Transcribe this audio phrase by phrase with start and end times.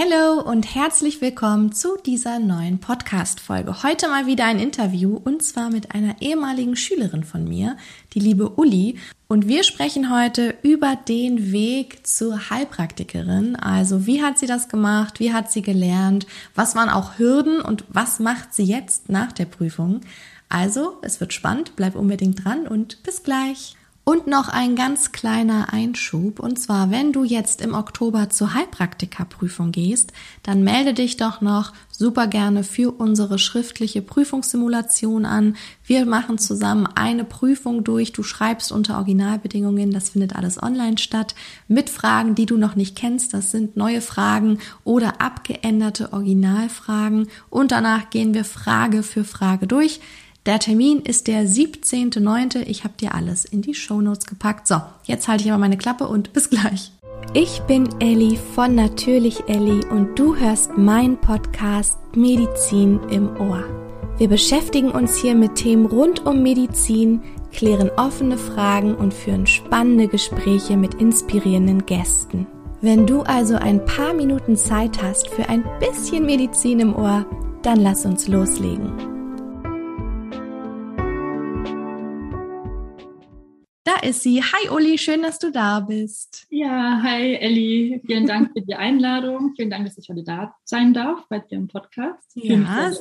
[0.00, 3.82] Hallo und herzlich willkommen zu dieser neuen Podcast-Folge.
[3.82, 7.76] Heute mal wieder ein Interview und zwar mit einer ehemaligen Schülerin von mir,
[8.14, 8.96] die liebe Uli.
[9.26, 13.56] Und wir sprechen heute über den Weg zur Heilpraktikerin.
[13.56, 15.18] Also wie hat sie das gemacht?
[15.18, 16.28] Wie hat sie gelernt?
[16.54, 20.02] Was waren auch Hürden und was macht sie jetzt nach der Prüfung?
[20.48, 21.72] Also, es wird spannend.
[21.74, 23.74] Bleib unbedingt dran und bis gleich.
[24.08, 26.40] Und noch ein ganz kleiner Einschub.
[26.40, 31.74] Und zwar, wenn du jetzt im Oktober zur Heilpraktikerprüfung gehst, dann melde dich doch noch
[31.90, 35.56] super gerne für unsere schriftliche Prüfungssimulation an.
[35.84, 38.12] Wir machen zusammen eine Prüfung durch.
[38.12, 39.90] Du schreibst unter Originalbedingungen.
[39.90, 41.34] Das findet alles online statt.
[41.66, 43.34] Mit Fragen, die du noch nicht kennst.
[43.34, 47.28] Das sind neue Fragen oder abgeänderte Originalfragen.
[47.50, 50.00] Und danach gehen wir Frage für Frage durch.
[50.46, 52.62] Der Termin ist der 17.09.
[52.66, 54.66] Ich habe dir alles in die Shownotes gepackt.
[54.66, 56.92] So, jetzt halte ich aber meine Klappe und bis gleich.
[57.34, 63.64] Ich bin Elli von Natürlich Elli und du hörst meinen Podcast Medizin im Ohr.
[64.16, 67.20] Wir beschäftigen uns hier mit Themen rund um Medizin,
[67.52, 72.46] klären offene Fragen und führen spannende Gespräche mit inspirierenden Gästen.
[72.80, 77.26] Wenn du also ein paar Minuten Zeit hast für ein bisschen Medizin im Ohr,
[77.62, 79.17] dann lass uns loslegen.
[84.00, 84.42] Da ist sie.
[84.42, 86.46] Hi Uli, schön, dass du da bist.
[86.50, 88.00] Ja, hi Elli.
[88.06, 89.54] Vielen Dank für die Einladung.
[89.56, 92.22] Vielen Dank, dass ich heute da sein darf bei dir im Podcast.
[92.34, 92.92] Ja,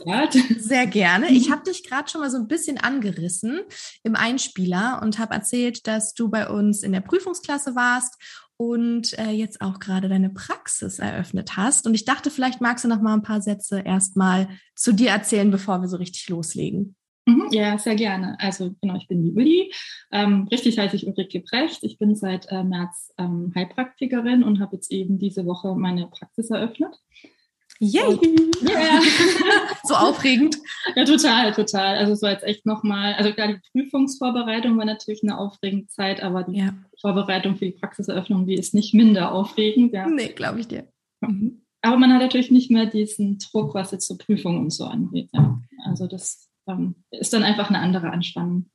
[0.58, 1.28] sehr gerne.
[1.38, 3.60] Ich habe dich gerade schon mal so ein bisschen angerissen
[4.04, 8.16] im Einspieler und habe erzählt, dass du bei uns in der Prüfungsklasse warst
[8.58, 11.86] und äh, jetzt auch gerade deine Praxis eröffnet hast.
[11.86, 15.52] Und ich dachte, vielleicht magst du noch mal ein paar Sätze erstmal zu dir erzählen,
[15.52, 16.96] bevor wir so richtig loslegen.
[17.28, 18.38] Mhm, ja, sehr gerne.
[18.40, 19.74] Also genau, ich bin die Uli.
[20.14, 21.84] Ähm, richtig heiße ich Ulrike Brecht.
[21.84, 26.50] Ich bin seit äh, März ähm, Heilpraktikerin und habe jetzt eben diese Woche meine Praxis
[26.50, 26.98] eröffnet.
[27.80, 28.18] Yay!
[28.64, 29.02] Yeah.
[29.84, 30.58] so aufregend.
[30.96, 31.98] Ja, total, total.
[31.98, 36.24] Also es war jetzt echt nochmal, also klar, die Prüfungsvorbereitung war natürlich eine aufregende Zeit,
[36.24, 36.74] aber die ja.
[37.02, 39.92] Vorbereitung für die Praxiseröffnung, die ist nicht minder aufregend.
[39.92, 40.08] Ja.
[40.08, 40.88] Nee, glaube ich dir.
[41.20, 41.62] Mhm.
[41.82, 45.30] Aber man hat natürlich nicht mehr diesen Druck, was jetzt zur Prüfung und so angeht.
[45.34, 45.60] Ja.
[45.86, 48.70] Also das ähm, ist dann einfach eine andere Anspannung.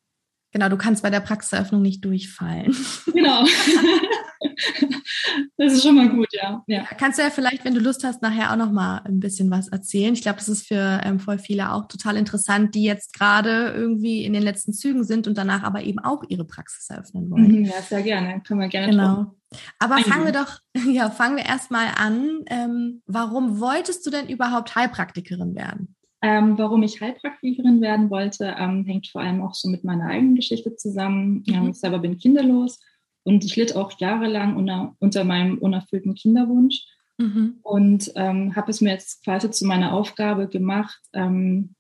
[0.53, 2.77] Genau, du kannst bei der Praxiseröffnung nicht durchfallen.
[3.07, 3.45] Genau.
[5.57, 6.63] das ist schon mal gut, ja.
[6.67, 6.85] ja.
[6.99, 9.69] Kannst du ja vielleicht, wenn du Lust hast, nachher auch noch mal ein bisschen was
[9.69, 10.13] erzählen.
[10.13, 14.25] Ich glaube, das ist für ähm, voll viele auch total interessant, die jetzt gerade irgendwie
[14.25, 17.61] in den letzten Zügen sind und danach aber eben auch ihre Praxis eröffnen wollen.
[17.61, 18.43] Mhm, ja, sehr gerne.
[18.43, 19.15] Können wir gerne Genau.
[19.15, 19.31] Tun.
[19.79, 20.59] Aber fangen wir doch,
[20.93, 22.41] ja, fangen wir erstmal an.
[22.47, 25.97] Ähm, warum wolltest du denn überhaupt Heilpraktikerin werden?
[26.25, 30.37] Ähm, warum ich Heilpraktikerin werden wollte, ähm, hängt vor allem auch so mit meiner eigenen
[30.37, 31.43] Geschichte zusammen.
[31.47, 31.71] Mhm.
[31.71, 32.79] ich selber bin kinderlos
[33.25, 36.85] und ich litt auch jahrelang unter, unter meinem unerfüllten Kinderwunsch
[37.19, 37.59] mhm.
[37.63, 41.75] und ähm, habe es mir jetzt quasi zu meiner Aufgabe gemacht, ähm,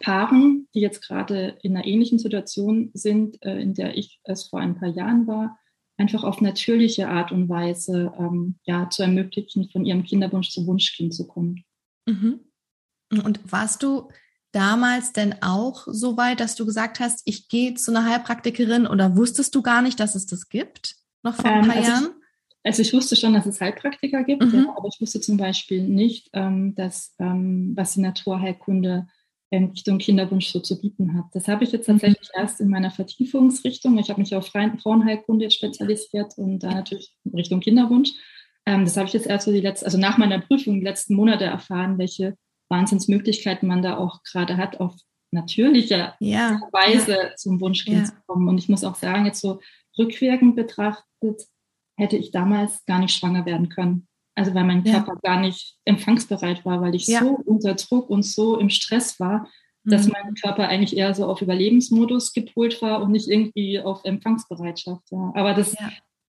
[0.00, 4.60] Paaren, die jetzt gerade in einer ähnlichen Situation sind, äh, in der ich es vor
[4.60, 5.58] ein paar Jahren war,
[5.96, 11.14] einfach auf natürliche Art und Weise ähm, ja, zu ermöglichen, von ihrem Kinderwunsch zu Wunschkind
[11.14, 11.64] zu kommen.
[12.06, 12.40] Mhm.
[13.20, 14.08] Und warst du
[14.52, 19.16] damals denn auch so weit, dass du gesagt hast, ich gehe zu einer Heilpraktikerin oder
[19.16, 20.96] wusstest du gar nicht, dass es das gibt?
[21.22, 22.04] Noch vor ein ähm, paar also Jahren?
[22.04, 22.14] Ich,
[22.64, 24.54] also ich wusste schon, dass es Heilpraktiker gibt, mhm.
[24.54, 29.06] ja, aber ich wusste zum Beispiel nicht, ähm, dass ähm, was die Naturheilkunde
[29.50, 31.26] in Richtung Kinderwunsch so zu bieten hat.
[31.32, 32.40] Das habe ich jetzt tatsächlich mhm.
[32.40, 33.98] erst in meiner Vertiefungsrichtung.
[33.98, 38.12] Ich habe mich auf Frauenheilkunde jetzt spezialisiert und da natürlich in Richtung Kinderwunsch.
[38.66, 41.14] Ähm, das habe ich jetzt erst so die letzten, also nach meiner Prüfung die letzten
[41.14, 42.36] Monate erfahren, welche
[42.74, 44.94] Wahnsinnsmöglichkeiten man da auch gerade hat, auf
[45.30, 47.36] natürliche ja, Weise ja.
[47.36, 48.04] zum Wunschkind ja.
[48.04, 48.48] zu kommen.
[48.48, 49.60] Und ich muss auch sagen, jetzt so
[49.98, 51.42] rückwirkend betrachtet,
[51.96, 54.08] hätte ich damals gar nicht schwanger werden können.
[54.36, 58.58] Also weil mein Körper gar nicht empfangsbereit war, weil ich so unter Druck und so
[58.58, 59.48] im Stress war,
[59.84, 60.12] dass mhm.
[60.12, 65.04] mein Körper eigentlich eher so auf Überlebensmodus gepolt war und nicht irgendwie auf Empfangsbereitschaft.
[65.12, 65.32] Ja.
[65.34, 65.76] Aber das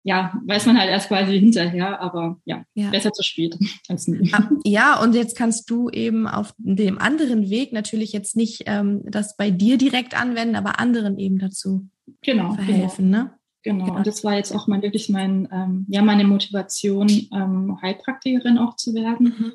[0.03, 2.89] ja, weiß man halt erst quasi hinterher, aber ja, ja.
[2.89, 3.57] besser zu spät
[3.87, 4.31] als nie.
[4.33, 9.01] Ah, ja, und jetzt kannst du eben auf dem anderen Weg natürlich jetzt nicht ähm,
[9.05, 11.87] das bei dir direkt anwenden, aber anderen eben dazu
[12.21, 13.23] genau, verhelfen, genau.
[13.23, 13.33] ne?
[13.63, 13.85] Genau.
[13.85, 13.97] genau.
[13.97, 18.75] Und das war jetzt auch mal wirklich mein, ähm, ja, meine Motivation, ähm, Heilpraktikerin auch
[18.75, 19.35] zu werden.
[19.37, 19.53] Mhm.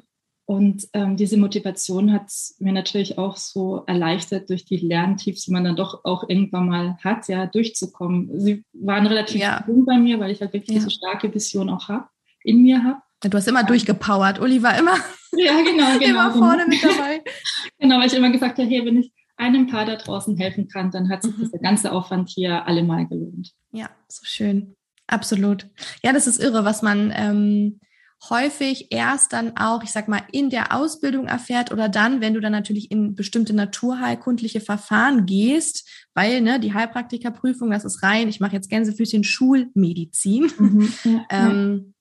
[0.49, 5.65] Und ähm, diese Motivation hat mir natürlich auch so erleichtert, durch die Lerntiefs, die man
[5.65, 8.31] dann doch auch irgendwann mal hat, ja, durchzukommen.
[8.39, 9.65] Sie waren relativ ja.
[9.67, 10.85] jung bei mir, weil ich halt wirklich ja.
[10.85, 12.07] diese starke Vision auch habe,
[12.45, 13.01] in mir habe.
[13.23, 13.67] Du hast immer ja.
[13.67, 14.41] durchgepowert.
[14.41, 14.95] Uli war immer,
[15.37, 16.69] ja, genau, genau, immer vorne genau.
[16.69, 17.25] mit dabei.
[17.81, 20.93] genau, weil ich immer gesagt habe, hey, wenn ich einem Paar da draußen helfen kann,
[20.93, 21.43] dann hat sich mhm.
[21.43, 23.51] dieser ganze Aufwand hier allemal gelohnt.
[23.73, 24.77] Ja, so schön.
[25.09, 25.67] Absolut.
[26.05, 27.81] Ja, das ist irre, was man ähm,
[28.29, 32.41] häufig erst dann auch, ich sag mal, in der Ausbildung erfährt oder dann, wenn du
[32.41, 38.41] dann natürlich in bestimmte naturheilkundliche Verfahren gehst, weil ne, die Heilpraktikerprüfung, das ist rein, ich
[38.41, 40.51] mache jetzt Gänsefüßchen Schulmedizin.
[40.59, 41.95] Mhm, ja, ähm,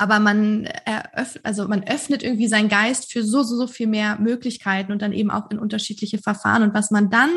[0.00, 4.18] aber man eröffnet, also man öffnet irgendwie seinen Geist für so, so, so viel mehr
[4.18, 6.62] Möglichkeiten und dann eben auch in unterschiedliche Verfahren.
[6.62, 7.28] Und was man dann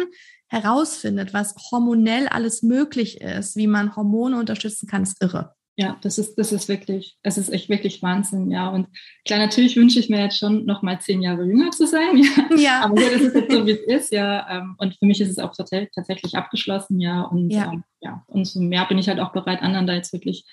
[0.47, 5.55] herausfindet, was hormonell alles möglich ist, wie man Hormone unterstützen kann, ist irre.
[5.75, 8.69] Ja, das ist, das ist wirklich, es ist echt wirklich Wahnsinn, ja.
[8.69, 8.87] Und
[9.25, 12.55] klar, natürlich wünsche ich mir jetzt schon noch mal zehn Jahre jünger zu sein, ja.
[12.57, 12.81] ja.
[12.81, 14.47] Aber gut, das ist jetzt so, wie es ist, ja.
[14.49, 17.23] Ähm, und für mich ist es auch tatsächlich abgeschlossen, ja.
[17.23, 18.23] Und ja, ähm, ja.
[18.27, 20.45] Und so mehr bin ich halt auch bereit, anderen da jetzt wirklich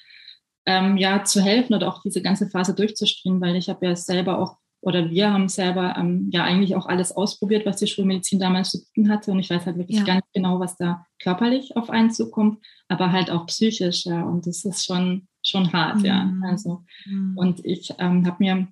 [0.64, 4.38] ähm, ja, zu helfen oder auch diese ganze Phase durchzustehen, weil ich habe ja selber
[4.38, 8.70] auch oder wir haben selber ähm, ja eigentlich auch alles ausprobiert, was die Schulmedizin damals
[8.70, 9.30] zu bieten hatte.
[9.30, 10.04] Und ich weiß halt wirklich ja.
[10.04, 14.06] ganz genau, was da körperlich auf einen zukommt, aber halt auch psychisch.
[14.06, 14.22] Ja.
[14.22, 16.04] Und das ist schon, schon hart, mhm.
[16.04, 16.32] ja.
[16.44, 17.36] Also, mhm.
[17.36, 18.68] und ich ähm, habe mir,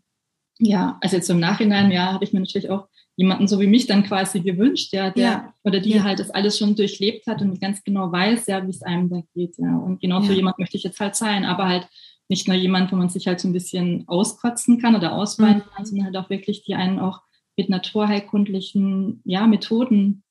[0.59, 3.87] ja, also jetzt im Nachhinein, ja, habe ich mir natürlich auch jemanden so wie mich
[3.87, 5.55] dann quasi gewünscht, ja, der ja.
[5.65, 6.05] oder die ja.
[6.05, 9.21] halt das alles schon durchlebt hat und ganz genau weiß, ja, wie es einem da
[9.35, 9.77] geht, ja.
[9.77, 11.89] Und genau so jemand möchte ich jetzt halt sein, aber halt
[12.29, 15.71] nicht nur jemand, wo man sich halt so ein bisschen auskotzen kann oder ausweinen mhm.
[15.75, 17.23] kann, sondern halt auch wirklich die einen auch
[17.57, 20.23] mit naturheilkundlichen ja, Methoden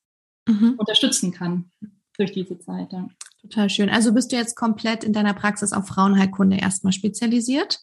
[0.48, 0.76] mhm.
[0.78, 1.72] unterstützen kann
[2.18, 2.94] durch diese Zeit.
[2.94, 3.10] Ja.
[3.42, 3.90] Total schön.
[3.90, 7.80] Also bist du jetzt komplett in deiner Praxis auf Frauenheilkunde erstmal spezialisiert?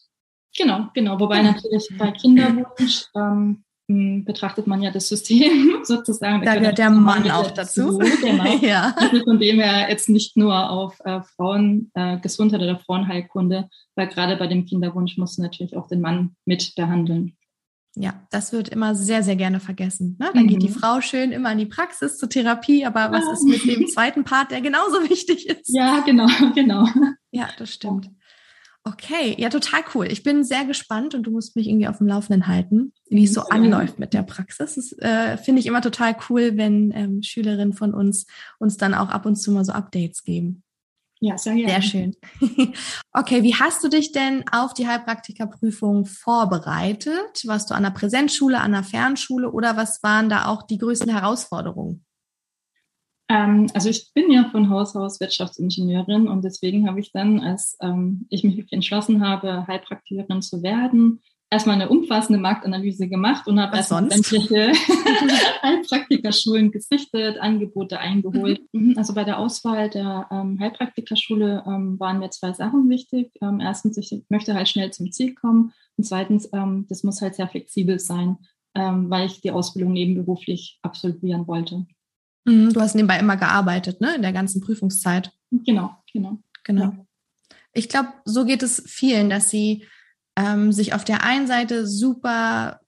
[0.57, 1.19] Genau, genau.
[1.19, 6.43] Wobei natürlich bei Kinderwunsch ähm, hm, betrachtet man ja das System sozusagen.
[6.43, 7.99] Da gehört der Mann auch dazu.
[7.99, 8.57] Genau.
[8.61, 8.95] ja.
[8.97, 14.37] Also von dem her jetzt nicht nur auf äh, Frauengesundheit äh, oder Frauenheilkunde, weil gerade
[14.37, 17.37] bei dem Kinderwunsch muss natürlich auch den Mann mit behandeln.
[17.97, 20.17] Ja, das wird immer sehr, sehr gerne vergessen.
[20.19, 20.29] Ne?
[20.33, 20.47] Dann mhm.
[20.49, 20.73] geht die mhm.
[20.73, 24.51] Frau schön immer in die Praxis zur Therapie, aber was ist mit dem zweiten Part,
[24.51, 25.73] der genauso wichtig ist?
[25.73, 26.87] Ja, genau, genau.
[27.31, 28.09] Ja, das stimmt.
[28.87, 30.05] Okay, ja, total cool.
[30.11, 33.33] Ich bin sehr gespannt und du musst mich irgendwie auf dem Laufenden halten, wie es
[33.33, 33.47] so ja.
[33.47, 34.75] anläuft mit der Praxis.
[34.75, 38.27] Das äh, finde ich immer total cool, wenn ähm, Schülerinnen von uns
[38.59, 40.61] uns dann auch ab und zu mal so Updates geben.
[41.19, 41.69] Ja, sehr gerne.
[41.69, 42.15] Sehr schön.
[43.11, 47.41] okay, wie hast du dich denn auf die Heilpraktikerprüfung vorbereitet?
[47.45, 51.09] Warst du an der Präsenzschule, an der Fernschule oder was waren da auch die größten
[51.09, 52.05] Herausforderungen?
[53.27, 57.77] Ähm, also ich bin ja von Haus aus Wirtschaftsingenieurin und deswegen habe ich dann, als
[57.81, 63.77] ähm, ich mich entschlossen habe, Heilpraktikerin zu werden, erstmal eine umfassende Marktanalyse gemacht und habe
[63.77, 64.71] erstmal sämtliche
[65.63, 68.61] Heilpraktikerschulen gesichtet, Angebote eingeholt.
[68.73, 68.89] Mhm.
[68.89, 68.97] mhm.
[68.97, 73.31] Also bei der Auswahl der ähm, Heilpraktikerschule ähm, waren mir zwei Sachen wichtig.
[73.41, 77.35] Ähm, erstens, ich möchte halt schnell zum Ziel kommen und zweitens, ähm, das muss halt
[77.35, 78.37] sehr flexibel sein,
[78.77, 81.85] weil ich die Ausbildung nebenberuflich absolvieren wollte.
[82.45, 84.15] Mhm, du hast nebenbei immer gearbeitet, ne?
[84.15, 85.31] In der ganzen Prüfungszeit.
[85.51, 86.39] Genau, genau.
[86.63, 86.83] Genau.
[86.83, 87.05] Ja.
[87.73, 89.85] Ich glaube, so geht es vielen, dass sie
[90.35, 92.79] ähm, sich auf der einen Seite super,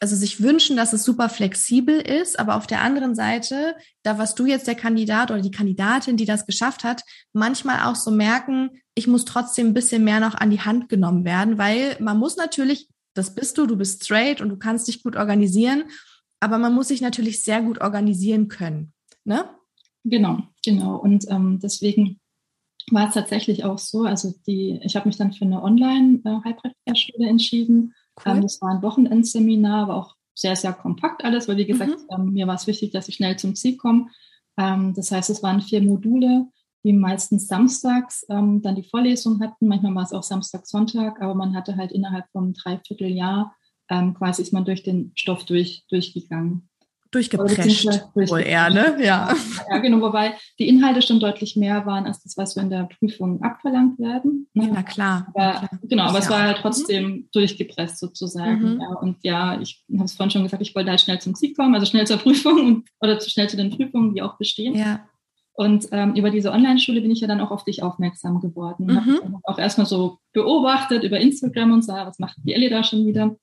[0.00, 4.34] also sich wünschen, dass es super flexibel ist, aber auf der anderen Seite, da was
[4.34, 7.02] du jetzt der Kandidat oder die Kandidatin, die das geschafft hat,
[7.32, 11.24] manchmal auch so merken, ich muss trotzdem ein bisschen mehr noch an die Hand genommen
[11.24, 15.02] werden, weil man muss natürlich, das bist du, du bist straight und du kannst dich
[15.02, 15.84] gut organisieren
[16.40, 18.92] aber man muss sich natürlich sehr gut organisieren können.
[19.24, 19.44] Ne?
[20.04, 20.96] Genau, genau.
[20.96, 22.20] Und ähm, deswegen
[22.90, 24.04] war es tatsächlich auch so.
[24.04, 27.94] Also die, ich habe mich dann für eine Online-Heilpraktikerschule äh, entschieden.
[28.24, 28.32] Cool.
[28.32, 32.06] Ähm, das war ein Wochenendseminar, war auch sehr, sehr kompakt alles, weil wie gesagt, mhm.
[32.10, 34.06] ähm, mir war es wichtig, dass ich schnell zum Ziel komme.
[34.56, 36.46] Ähm, das heißt, es waren vier Module,
[36.84, 39.66] die meistens samstags ähm, dann die Vorlesung hatten.
[39.66, 43.54] Manchmal war es auch Samstag, Sonntag, aber man hatte halt innerhalb von Dreivierteljahr
[43.88, 46.68] ähm, quasi ist man durch den Stoff durch, durchgegangen.
[47.10, 48.98] Durchgeprescht, wohl eher, ne?
[49.02, 49.34] Ja.
[49.70, 52.86] ja, genau, wobei die Inhalte schon deutlich mehr waren als das, was so in der
[52.98, 54.46] Prüfung abverlangt werden.
[54.52, 54.64] Ne?
[54.64, 55.26] Ja, na klar.
[55.28, 55.80] Aber, na klar.
[55.84, 57.28] Genau, aber es war halt trotzdem mhm.
[57.32, 58.74] durchgepresst sozusagen.
[58.74, 58.80] Mhm.
[58.82, 58.88] Ja.
[58.88, 61.74] Und ja, ich habe es vorhin schon gesagt, ich wollte halt schnell zum Ziel kommen,
[61.74, 64.74] also schnell zur Prüfung und, oder zu schnell zu den Prüfungen, die auch bestehen.
[64.74, 65.00] Ja.
[65.54, 68.84] Und ähm, über diese Online-Schule bin ich ja dann auch auf dich aufmerksam geworden.
[68.84, 69.20] Mhm.
[69.24, 73.06] Habe auch erstmal so beobachtet über Instagram und sah, was macht die Ellie da schon
[73.06, 73.34] wieder?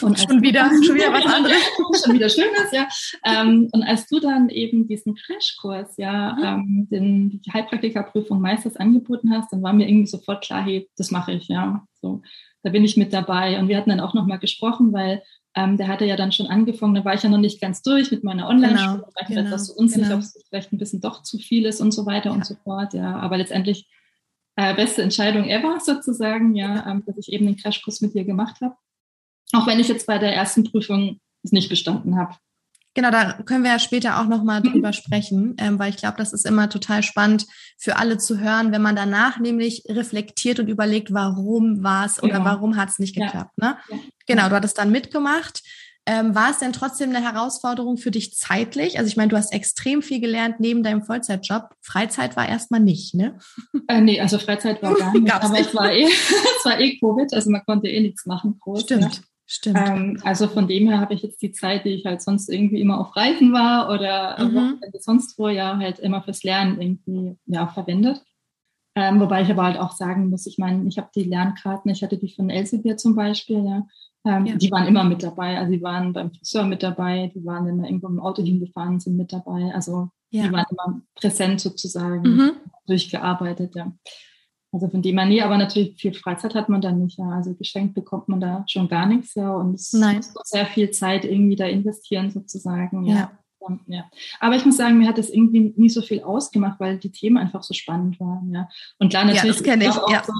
[0.00, 1.56] Und schon wieder, schon wieder was anderes.
[2.04, 2.88] schon wieder Schönes, ja.
[3.24, 9.30] Ähm, und als du dann eben diesen Crashkurs, ja, ähm, den, die Heilpraktikerprüfung Meisters angeboten
[9.30, 11.86] hast, dann war mir irgendwie sofort klar, hey, das mache ich, ja.
[12.00, 12.22] So,
[12.62, 13.58] da bin ich mit dabei.
[13.58, 15.22] Und wir hatten dann auch nochmal gesprochen, weil
[15.56, 18.10] ähm, der hatte ja dann schon angefangen, da war ich ja noch nicht ganz durch
[18.10, 20.16] mit meiner Online-Schule, genau, war ich genau, etwas so unsicher, genau.
[20.16, 22.32] ob es vielleicht ein bisschen doch zu viel ist und so weiter ja.
[22.32, 23.16] und so fort, ja.
[23.16, 23.88] Aber letztendlich
[24.56, 28.60] äh, beste Entscheidung ever sozusagen, ja, ähm, dass ich eben den Crashkurs mit dir gemacht
[28.60, 28.74] habe.
[29.54, 32.34] Auch wenn ich jetzt bei der ersten Prüfung es nicht bestanden habe.
[32.94, 34.72] Genau, da können wir ja später auch nochmal mhm.
[34.72, 37.46] drüber sprechen, ähm, weil ich glaube, das ist immer total spannend
[37.76, 42.34] für alle zu hören, wenn man danach nämlich reflektiert und überlegt, warum war es oder
[42.34, 42.44] genau.
[42.44, 43.52] warum hat es nicht geklappt.
[43.60, 43.70] Ja.
[43.70, 43.76] Ne?
[43.90, 43.96] Ja.
[44.26, 45.62] Genau, du hattest dann mitgemacht.
[46.06, 48.98] Ähm, war es denn trotzdem eine Herausforderung für dich zeitlich?
[48.98, 51.70] Also ich meine, du hast extrem viel gelernt neben deinem Vollzeitjob.
[51.80, 53.38] Freizeit war erstmal nicht, ne?
[53.88, 55.32] Äh, nee, also Freizeit war gar nicht.
[55.32, 56.04] aber es war, eh,
[56.58, 58.58] es war eh Covid, also man konnte eh nichts machen.
[58.60, 59.22] Groß, Stimmt.
[59.46, 59.78] Stimmt.
[59.78, 62.80] Ähm, also von dem her habe ich jetzt die Zeit, die ich halt sonst irgendwie
[62.80, 64.80] immer auf Reisen war oder mhm.
[64.98, 68.22] sonst wo ja halt immer fürs Lernen irgendwie ja verwendet.
[68.96, 72.02] Ähm, wobei ich aber halt auch sagen muss, ich meine, ich habe die Lernkarten, ich
[72.02, 73.86] hatte die von Elsevier zum Beispiel, ja.
[74.26, 74.56] Ähm, ja.
[74.56, 75.58] Die waren immer mit dabei.
[75.58, 79.00] Also die waren beim Friseur mit dabei, die waren, wenn wir irgendwo im Auto hingefahren
[79.00, 79.74] sind, mit dabei.
[79.74, 80.44] Also ja.
[80.44, 82.52] die waren immer präsent sozusagen, mhm.
[82.86, 83.92] durchgearbeitet, ja.
[84.74, 87.30] Also von dem her, nee, aber natürlich viel Freizeit hat man dann nicht, ja.
[87.30, 89.54] Also geschenkt bekommt man da schon gar nichts, ja.
[89.54, 90.16] Und es Nein.
[90.16, 93.14] muss sehr viel Zeit irgendwie da investieren sozusagen, ja.
[93.14, 93.30] ja.
[93.60, 94.10] Und, ja.
[94.40, 97.38] Aber ich muss sagen, mir hat das irgendwie nie so viel ausgemacht, weil die Themen
[97.38, 98.52] einfach so spannend waren.
[98.52, 98.68] Ja.
[98.98, 100.22] Und klar, natürlich, ja, das ich, auch ja.
[100.24, 100.32] so,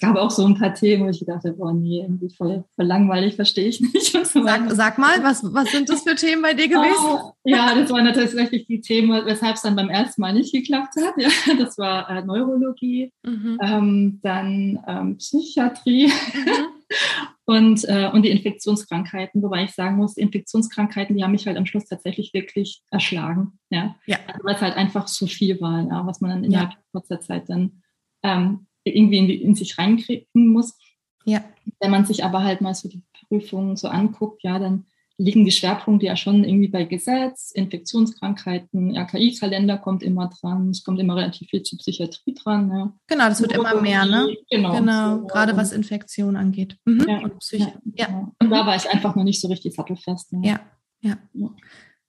[0.00, 3.36] gab auch so ein paar Themen, wo ich dachte, boah, nee, irgendwie voll, voll langweilig,
[3.36, 4.16] verstehe ich nicht.
[4.30, 7.04] So sag, sag, mal, was, was sind das für Themen bei dir gewesen?
[7.04, 10.94] Oh, ja, das waren tatsächlich die Themen, weshalb es dann beim ersten Mal nicht geklappt
[11.00, 11.14] hat.
[11.16, 11.28] Ja,
[11.58, 13.58] das war äh, Neurologie, mhm.
[13.60, 16.06] ähm, dann ähm, Psychiatrie.
[16.06, 16.66] Mhm.
[17.44, 21.56] und, äh, und die Infektionskrankheiten, wobei ich sagen muss, die Infektionskrankheiten, die haben mich halt
[21.56, 23.58] am Schluss tatsächlich wirklich erschlagen.
[23.70, 24.18] Ja, ja.
[24.26, 26.78] Also, weil es halt einfach zu viel war, ja, was man dann innerhalb ja.
[26.92, 27.82] kurzer Zeit dann
[28.22, 30.78] ähm, irgendwie in, in sich reinkriegen muss.
[31.24, 31.44] Ja.
[31.80, 34.86] Wenn man sich aber halt mal so die Prüfungen so anguckt, ja, dann
[35.20, 40.98] liegen die Schwerpunkte ja schon irgendwie bei Gesetz, Infektionskrankheiten, RKI-Kalender kommt immer dran, es kommt
[40.98, 42.70] immer relativ viel zur Psychiatrie dran.
[42.70, 42.92] Ja.
[43.06, 44.34] Genau, das wird immer mehr, ne?
[44.50, 46.78] Genau, genau so, gerade was Infektion angeht.
[46.86, 47.06] Mhm.
[47.06, 48.06] Ja, und Psych ja, ja.
[48.06, 48.32] Genau.
[48.40, 50.32] Und da war ich einfach noch nicht so richtig sattelfest.
[50.32, 50.48] Ne?
[50.48, 50.60] Ja,
[51.02, 51.18] ja.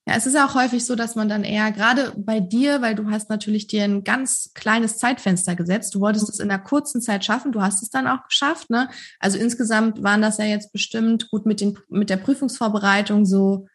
[0.08, 3.12] Ja, es ist auch häufig so, dass man dann eher, gerade bei dir, weil du
[3.12, 7.24] hast natürlich dir ein ganz kleines Zeitfenster gesetzt, du wolltest es in einer kurzen Zeit
[7.24, 8.90] schaffen, du hast es dann auch geschafft, ne?
[9.20, 13.68] Also insgesamt waren das ja jetzt bestimmt gut mit den, mit der Prüfungsvorbereitung so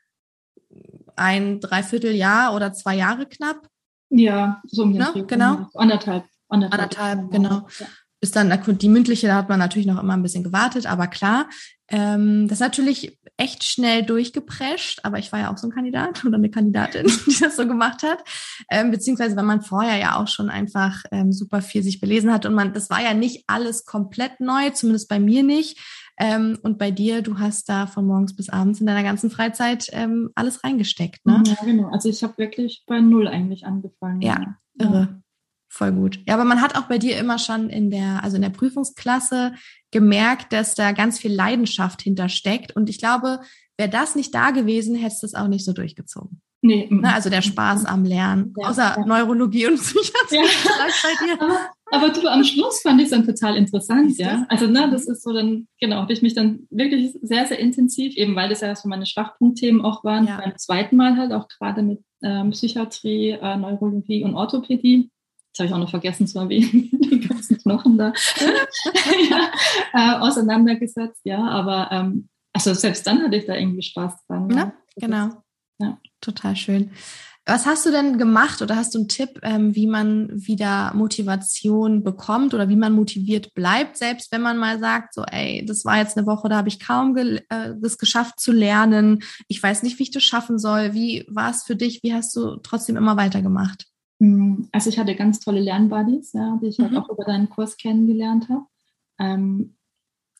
[1.14, 3.68] ein Dreivierteljahr oder zwei Jahre knapp.
[4.10, 5.24] Ja, so um den ne?
[5.26, 5.68] Genau.
[5.74, 6.24] Anderthalb.
[6.48, 7.68] Anderthalb, anderthalb genau.
[7.78, 7.86] Ja.
[8.26, 11.48] Bis dann die mündliche, da hat man natürlich noch immer ein bisschen gewartet, aber klar,
[11.86, 16.24] ähm, das ist natürlich echt schnell durchgeprescht, aber ich war ja auch so ein Kandidat
[16.24, 18.18] oder eine Kandidatin, die das so gemacht hat.
[18.68, 22.46] Ähm, beziehungsweise, wenn man vorher ja auch schon einfach ähm, super viel sich belesen hat
[22.46, 25.78] und man, das war ja nicht alles komplett neu, zumindest bei mir nicht.
[26.18, 29.86] Ähm, und bei dir, du hast da von morgens bis abends in deiner ganzen Freizeit
[29.92, 31.44] ähm, alles reingesteckt, ne?
[31.46, 31.90] Ja, genau.
[31.90, 34.20] Also ich habe wirklich bei null eigentlich angefangen.
[34.20, 35.22] Ja, irre.
[35.76, 36.20] Voll gut.
[36.26, 39.52] Ja, aber man hat auch bei dir immer schon in der, also in der Prüfungsklasse
[39.90, 42.74] gemerkt, dass da ganz viel Leidenschaft hintersteckt.
[42.74, 43.40] Und ich glaube,
[43.76, 46.40] wäre das nicht da gewesen, hättest du es auch nicht so durchgezogen.
[46.62, 46.88] Nee.
[46.90, 49.04] Ne, also der Spaß am Lernen, ja, außer ja.
[49.04, 50.36] Neurologie und Psychiatrie.
[50.36, 50.42] Ja.
[51.02, 51.42] Bei dir.
[51.42, 51.58] Aber,
[51.90, 54.46] aber, du, am Schluss fand ich es dann total interessant, ja.
[54.48, 58.16] Also, ne, das ist so dann, genau, habe ich mich dann wirklich sehr, sehr intensiv,
[58.16, 61.82] eben weil das ja so meine Schwachpunktthemen auch waren, beim zweiten Mal halt auch gerade
[61.82, 65.10] mit ähm, Psychiatrie, äh, Neurologie und Orthopädie
[65.56, 68.12] das habe ich auch noch vergessen zu erwähnen, die ganzen Knochen da
[69.30, 69.50] ja,
[69.92, 74.50] äh, auseinandergesetzt, ja, aber ähm, also selbst dann hatte ich da irgendwie Spaß dran.
[74.50, 75.42] Ja, genau.
[75.78, 75.98] Ja.
[76.20, 76.90] Total schön.
[77.48, 82.02] Was hast du denn gemacht oder hast du einen Tipp, ähm, wie man wieder Motivation
[82.02, 85.98] bekommt oder wie man motiviert bleibt, selbst wenn man mal sagt, so, ey, das war
[85.98, 89.22] jetzt eine Woche, da habe ich kaum ge äh, das geschafft zu lernen.
[89.46, 90.94] Ich weiß nicht, wie ich das schaffen soll.
[90.94, 92.02] Wie war es für dich?
[92.02, 93.86] Wie hast du trotzdem immer weitergemacht?
[94.20, 96.96] Hm, also ich hatte ganz tolle Lernbuddies, ja, die ich halt mhm.
[96.96, 98.64] halt auch über deinen Kurs kennengelernt habe.
[99.18, 99.76] Ähm,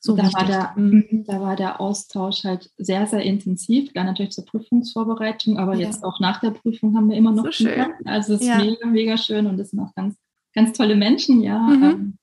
[0.01, 1.05] so da, war der, mhm.
[1.11, 1.25] mhm.
[1.25, 5.87] da war der Austausch halt sehr, sehr intensiv, gar natürlich zur Prüfungsvorbereitung, aber ja.
[5.87, 7.87] jetzt auch nach der Prüfung haben wir immer noch so schön.
[8.05, 8.59] Also es ist ja.
[8.59, 10.17] mega, mega schön und es sind auch ganz,
[10.55, 11.59] ganz tolle Menschen, ja.
[11.59, 11.83] Mhm.
[11.83, 12.19] Ähm,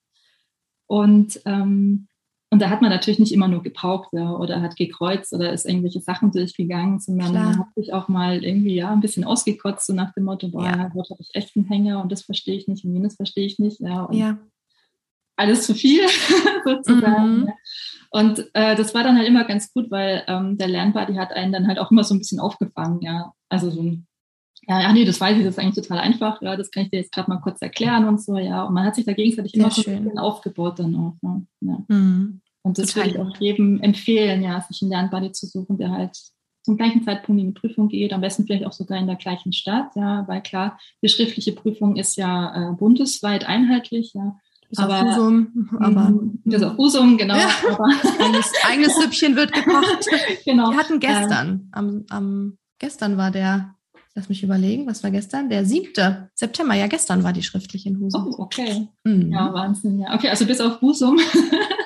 [0.87, 2.07] und ähm,
[2.53, 5.65] und da hat man natürlich nicht immer nur gepaukt ja, oder hat gekreuzt oder ist
[5.65, 7.45] irgendwelche Sachen durchgegangen, sondern Klar.
[7.45, 10.63] man hat sich auch mal irgendwie ja ein bisschen ausgekotzt, so nach dem Motto, boah,
[10.63, 10.91] ja.
[10.93, 13.57] heute habe ich echt einen Hänger und das verstehe ich nicht und jenes verstehe ich
[13.57, 13.79] nicht.
[13.79, 14.37] Ja, und ja.
[15.35, 16.03] alles zu viel
[16.63, 17.37] sozusagen.
[17.37, 17.49] Mhm.
[18.11, 21.53] Und äh, das war dann halt immer ganz gut, weil ähm, der Lernbuddy hat einen
[21.53, 23.33] dann halt auch immer so ein bisschen aufgefangen, ja.
[23.49, 24.05] Also so ein
[24.67, 26.89] ja, ja, nee, das weiß ich, das ist eigentlich total einfach, ja, das kann ich
[26.89, 28.63] dir jetzt gerade mal kurz erklären und so, ja.
[28.63, 31.15] Und man hat sich da gegenseitig immer so ein bisschen aufgebaut dann auch.
[31.21, 31.45] Ne?
[31.61, 31.77] Ja.
[31.87, 32.41] Mhm.
[32.63, 33.13] Und das Total.
[33.13, 36.17] würde ich auch jedem empfehlen, ja, sich einen Lernbuddy zu suchen, der halt
[36.63, 39.51] zum gleichen Zeitpunkt in die Prüfung geht, am besten vielleicht auch sogar in der gleichen
[39.51, 44.37] Stadt, ja, weil klar, die schriftliche Prüfung ist ja äh, bundesweit einheitlich, ja.
[44.69, 47.35] Ist aber, auf Usum, aber mhm, das ist auf Usum, genau.
[47.35, 47.49] Ja.
[47.69, 47.85] Aber
[48.19, 50.07] eigenes, eigenes Süppchen wird gekocht.
[50.45, 50.71] genau.
[50.71, 53.75] Wir hatten gestern ähm, am, am gestern war der,
[54.15, 55.49] lass mich überlegen, was war gestern?
[55.49, 56.29] Der 7.
[56.33, 58.33] September, ja, gestern war die schriftliche in Husum.
[58.35, 58.87] Oh, okay.
[59.03, 59.31] Mhm.
[59.31, 60.15] Ja, Wahnsinn, ja.
[60.15, 61.19] Okay, also bis auf Husum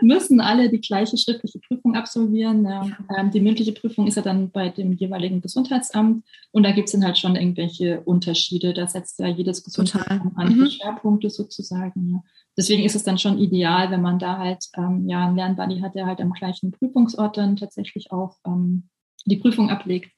[0.00, 2.64] müssen alle die gleiche schriftliche Prüfung absolvieren.
[2.64, 2.86] Ja.
[3.16, 6.92] Ähm, die mündliche Prüfung ist ja dann bei dem jeweiligen Gesundheitsamt und da gibt es
[6.92, 8.74] dann halt schon irgendwelche Unterschiede.
[8.74, 10.70] Da setzt ja jedes Gesundheitsamt andere mhm.
[10.70, 12.10] Schwerpunkte sozusagen.
[12.12, 12.22] Ja.
[12.56, 15.94] Deswegen ist es dann schon ideal, wenn man da halt ähm, ja einen Lernbuddy hat,
[15.94, 18.88] der halt am gleichen Prüfungsort dann tatsächlich auch ähm,
[19.24, 20.10] die Prüfung ablegt.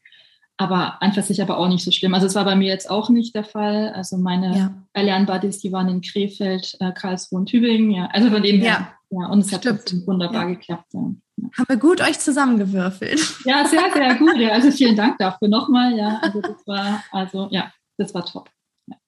[0.57, 2.15] Aber an sich aber auch nicht so schlimm.
[2.15, 3.89] Also es war bei mir jetzt auch nicht der Fall.
[3.95, 4.57] Also meine
[4.95, 5.03] ja.
[5.03, 7.91] Lernbuddies, die waren in Krefeld, äh, Karlsruhe und Tübingen.
[7.91, 9.67] Ja, also von dem her ja, und es hat
[10.07, 10.55] wunderbar ja.
[10.55, 10.87] geklappt.
[10.95, 11.01] Ja.
[11.01, 13.21] Haben wir gut euch zusammengewürfelt.
[13.45, 14.37] Ja, sehr, sehr gut.
[14.39, 14.53] Ja.
[14.53, 15.95] Also vielen Dank dafür nochmal.
[15.95, 18.49] Ja, also das war, also ja, das war top.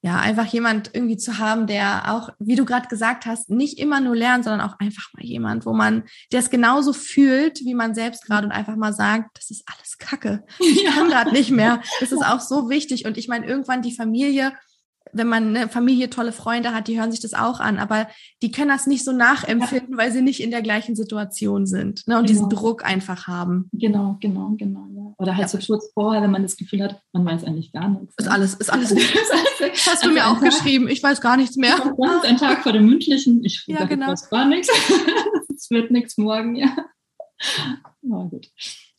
[0.03, 4.01] Ja, einfach jemand irgendwie zu haben, der auch, wie du gerade gesagt hast, nicht immer
[4.01, 7.95] nur lernt, sondern auch einfach mal jemand, wo man, der es genauso fühlt, wie man
[7.95, 10.45] selbst gerade und einfach mal sagt, das ist alles Kacke.
[10.61, 11.81] Ich kann gerade nicht mehr.
[12.01, 13.07] Das ist auch so wichtig.
[13.07, 14.53] Und ich meine, irgendwann die Familie,
[15.15, 18.09] wenn man eine Familie tolle Freunde hat, die hören sich das auch an, aber
[18.43, 19.99] die können das nicht so nachempfinden, ja.
[19.99, 22.49] weil sie nicht in der gleichen Situation sind ne, und genau.
[22.49, 23.69] diesen Druck einfach haben.
[23.73, 24.87] Genau, genau, genau.
[24.95, 25.15] Ja.
[25.19, 25.49] Oder halt ja.
[25.49, 28.15] so kurz vorher, wenn man das Gefühl hat, man weiß eigentlich gar nichts.
[28.19, 28.95] Ist alles, ist alles.
[29.87, 31.77] Hast du mir auch geschrieben, ich weiß gar nichts mehr.
[31.77, 34.09] Das ist ein Tag vor dem mündlichen, ich ja, genau.
[34.09, 34.69] weiß gar nichts.
[35.55, 36.75] es wird nichts morgen, ja.
[38.03, 38.49] Aber gut.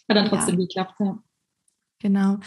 [0.10, 1.18] Hat dann trotzdem geklappt, ja.
[2.00, 2.38] Genau.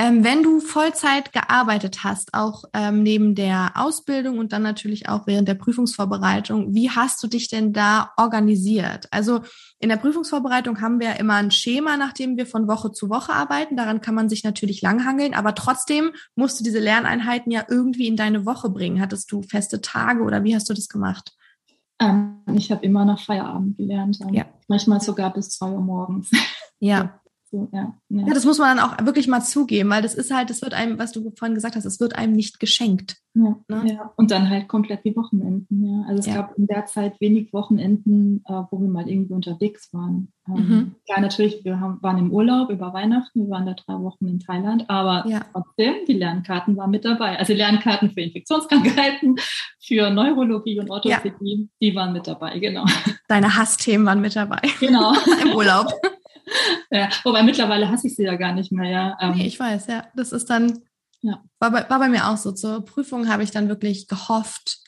[0.00, 5.26] Ähm, wenn du Vollzeit gearbeitet hast, auch ähm, neben der Ausbildung und dann natürlich auch
[5.26, 9.08] während der Prüfungsvorbereitung, wie hast du dich denn da organisiert?
[9.10, 9.40] Also
[9.78, 13.10] in der Prüfungsvorbereitung haben wir ja immer ein Schema, nach dem wir von Woche zu
[13.10, 13.76] Woche arbeiten.
[13.76, 18.16] Daran kann man sich natürlich langhangeln, aber trotzdem musst du diese Lerneinheiten ja irgendwie in
[18.16, 19.02] deine Woche bringen.
[19.02, 21.36] Hattest du feste Tage oder wie hast du das gemacht?
[21.98, 24.18] Ähm, ich habe immer nach Feierabend gelernt.
[24.32, 24.46] Ja.
[24.66, 26.30] Manchmal sogar bis zwei Uhr morgens.
[26.78, 27.19] Ja,
[27.52, 28.26] so, ja, ja.
[28.26, 30.72] ja, das muss man dann auch wirklich mal zugeben, weil das ist halt, das wird
[30.72, 33.16] einem, was du vorhin gesagt hast, es wird einem nicht geschenkt.
[33.34, 33.92] Ja, ne?
[33.92, 34.12] ja.
[34.16, 35.84] und dann halt komplett die Wochenenden.
[35.84, 36.04] Ja.
[36.08, 36.34] Also es ja.
[36.34, 40.32] gab in der Zeit wenig Wochenenden, äh, wo wir mal irgendwie unterwegs waren.
[40.48, 40.94] Ähm, mhm.
[41.08, 44.38] Ja, natürlich, wir haben, waren im Urlaub über Weihnachten, wir waren da drei Wochen in
[44.40, 47.38] Thailand, aber trotzdem, die Lernkarten waren mit dabei.
[47.38, 49.36] Also Lernkarten für Infektionskrankheiten,
[49.80, 52.84] für Neurologie und Orthopädie, die waren mit dabei, genau.
[53.28, 54.60] Deine Hassthemen waren mit dabei.
[54.78, 55.14] Genau.
[55.44, 55.92] Im Urlaub.
[56.90, 59.18] ja, wobei mittlerweile hasse ich sie ja gar nicht mehr, ja.
[59.20, 60.06] Ähm, nee, ich weiß, ja.
[60.14, 60.80] Das ist dann,
[61.22, 61.42] ja.
[61.58, 62.52] war, bei, war bei mir auch so.
[62.52, 64.78] Zur Prüfung habe ich dann wirklich gehofft,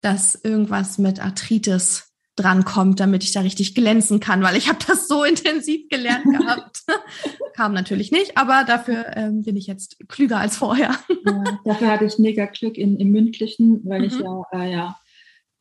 [0.00, 5.08] dass irgendwas mit Arthritis drankommt, damit ich da richtig glänzen kann, weil ich habe das
[5.08, 6.82] so intensiv gelernt gehabt.
[7.54, 10.94] Kam natürlich nicht, aber dafür ähm, bin ich jetzt klüger als vorher.
[11.24, 14.06] ja, dafür hatte ich mega Glück in, im Mündlichen, weil mhm.
[14.06, 14.96] ich ja, äh, ja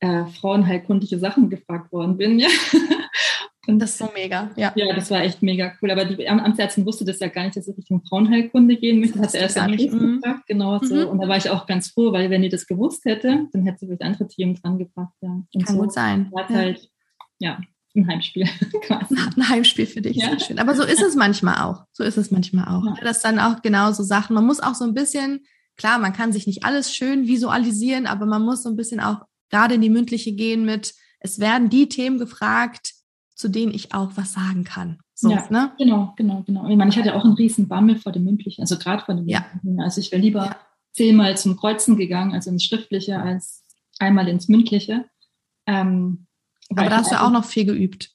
[0.02, 2.40] äh, frauenheilkundliche Sachen gefragt worden bin.
[2.40, 2.50] Ja.
[3.68, 4.74] Und das ist so mega, ja.
[4.76, 5.92] Ja, das war echt mega cool.
[5.92, 9.20] Aber die Amtsärztin wusste das ja gar nicht, dass ich Richtung Frauenheilkunde gehen möchte.
[9.20, 10.22] Das hat er erst nicht mhm.
[10.22, 10.96] gefragt, genau so.
[10.96, 11.08] Mhm.
[11.08, 13.80] Und da war ich auch ganz froh, weil wenn die das gewusst hätte, dann hätte
[13.80, 15.30] sie vielleicht andere Themen dran gebracht, ja.
[15.30, 16.32] Und Kann so gut sein.
[16.32, 16.56] War ja.
[16.56, 16.90] halt,
[17.40, 17.60] ja,
[17.96, 18.48] ein Heimspiel
[18.82, 19.16] quasi.
[19.36, 20.30] Ein Heimspiel für dich, ja.
[20.30, 20.60] sehr schön.
[20.60, 21.86] Aber so ist es manchmal auch.
[21.94, 22.86] So ist es manchmal auch.
[22.86, 22.96] Ja.
[23.02, 24.34] Das dann auch genauso Sachen.
[24.34, 25.46] Man muss auch so ein bisschen,
[25.78, 29.22] klar, man kann sich nicht alles schön visualisieren, aber man muss so ein bisschen auch
[29.50, 32.94] gerade in die mündliche gehen mit, es werden die Themen gefragt,
[33.36, 35.00] zu denen ich auch was sagen kann.
[35.14, 35.74] So, ja, ne?
[35.78, 36.68] genau, genau, genau.
[36.70, 39.28] Ich meine, ich hatte auch einen riesen Bammel vor dem mündlichen, also gerade vor dem
[39.28, 39.46] ja.
[39.54, 39.82] mündlichen.
[39.82, 40.58] Also ich wäre lieber ja.
[40.94, 43.64] zehnmal zum Kreuzen gegangen, also ins Schriftliche, als
[44.00, 45.06] einmal ins Mündliche.
[45.68, 46.28] Ähm,
[46.70, 48.12] Aber da hast du auch noch viel geübt.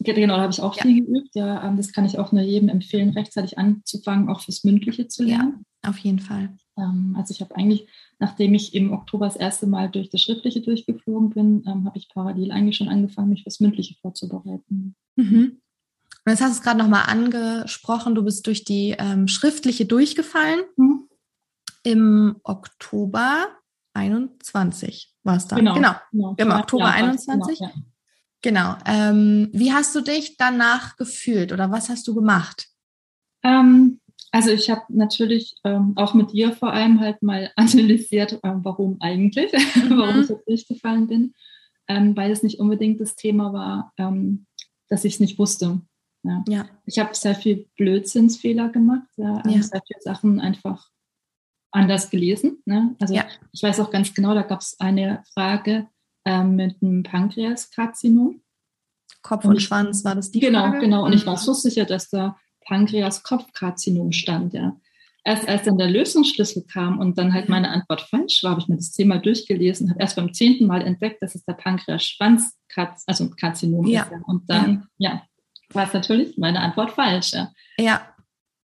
[0.00, 0.82] Genau, da habe ich auch ja.
[0.82, 1.34] viel geübt.
[1.34, 5.24] Ja, ähm, das kann ich auch nur jedem empfehlen, rechtzeitig anzufangen, auch fürs Mündliche zu
[5.24, 5.64] lernen.
[5.84, 6.56] Ja, auf jeden Fall.
[6.76, 10.60] Ähm, also ich habe eigentlich nachdem ich im Oktober das erste Mal durch das Schriftliche
[10.60, 14.94] durchgeflogen bin, ähm, habe ich parallel eigentlich schon angefangen, mich fürs Mündliche vorzubereiten.
[15.16, 15.60] Mhm.
[16.24, 20.60] Und jetzt hast du es gerade nochmal angesprochen, du bist durch die ähm, Schriftliche durchgefallen.
[20.76, 21.08] Mhm.
[21.84, 23.48] Im Oktober
[23.94, 25.58] 21 war es dann.
[25.58, 25.94] Genau, genau.
[26.10, 26.34] genau.
[26.36, 27.58] Im Oktober ja, 21.
[27.58, 27.80] Genau, ja.
[28.42, 28.76] genau.
[28.86, 32.66] Ähm, wie hast du dich danach gefühlt oder was hast du gemacht?
[33.44, 34.00] Ähm,
[34.36, 38.98] also ich habe natürlich ähm, auch mit dir vor allem halt mal analysiert, äh, warum
[39.00, 39.96] eigentlich, mhm.
[39.96, 41.32] warum ich jetzt durchgefallen bin,
[41.88, 44.44] ähm, weil es nicht unbedingt das Thema war, ähm,
[44.90, 45.80] dass ich es nicht wusste.
[46.22, 46.44] Ja.
[46.48, 46.66] ja.
[46.84, 49.62] Ich habe sehr viel Blödsinnsfehler gemacht, ja, ähm, ja.
[49.62, 50.86] sehr viele Sachen einfach
[51.70, 52.58] anders gelesen.
[52.66, 52.94] Ne?
[53.00, 53.24] Also ja.
[53.52, 55.88] ich weiß auch ganz genau, da gab es eine Frage
[56.26, 58.42] ähm, mit einem Pankreaskarzinom.
[59.22, 60.80] Kopf und, und Schwanz war das die Genau, Frage?
[60.80, 61.06] genau.
[61.06, 64.76] Und ich war so sicher, dass da Pankreas-Kopfkarzinom stand, ja.
[65.24, 68.68] Erst als dann der Lösungsschlüssel kam und dann halt meine Antwort falsch war, habe ich
[68.68, 72.56] mir das Thema durchgelesen, habe erst beim zehnten Mal entdeckt, dass es der Pankreas-Schwanz,
[73.06, 74.02] also Karzinom ja.
[74.02, 74.12] ist.
[74.12, 74.20] Ja.
[74.24, 75.22] Und dann, ja, ja
[75.72, 77.32] war es natürlich meine Antwort falsch.
[77.32, 77.50] Ja.
[77.78, 78.02] ja.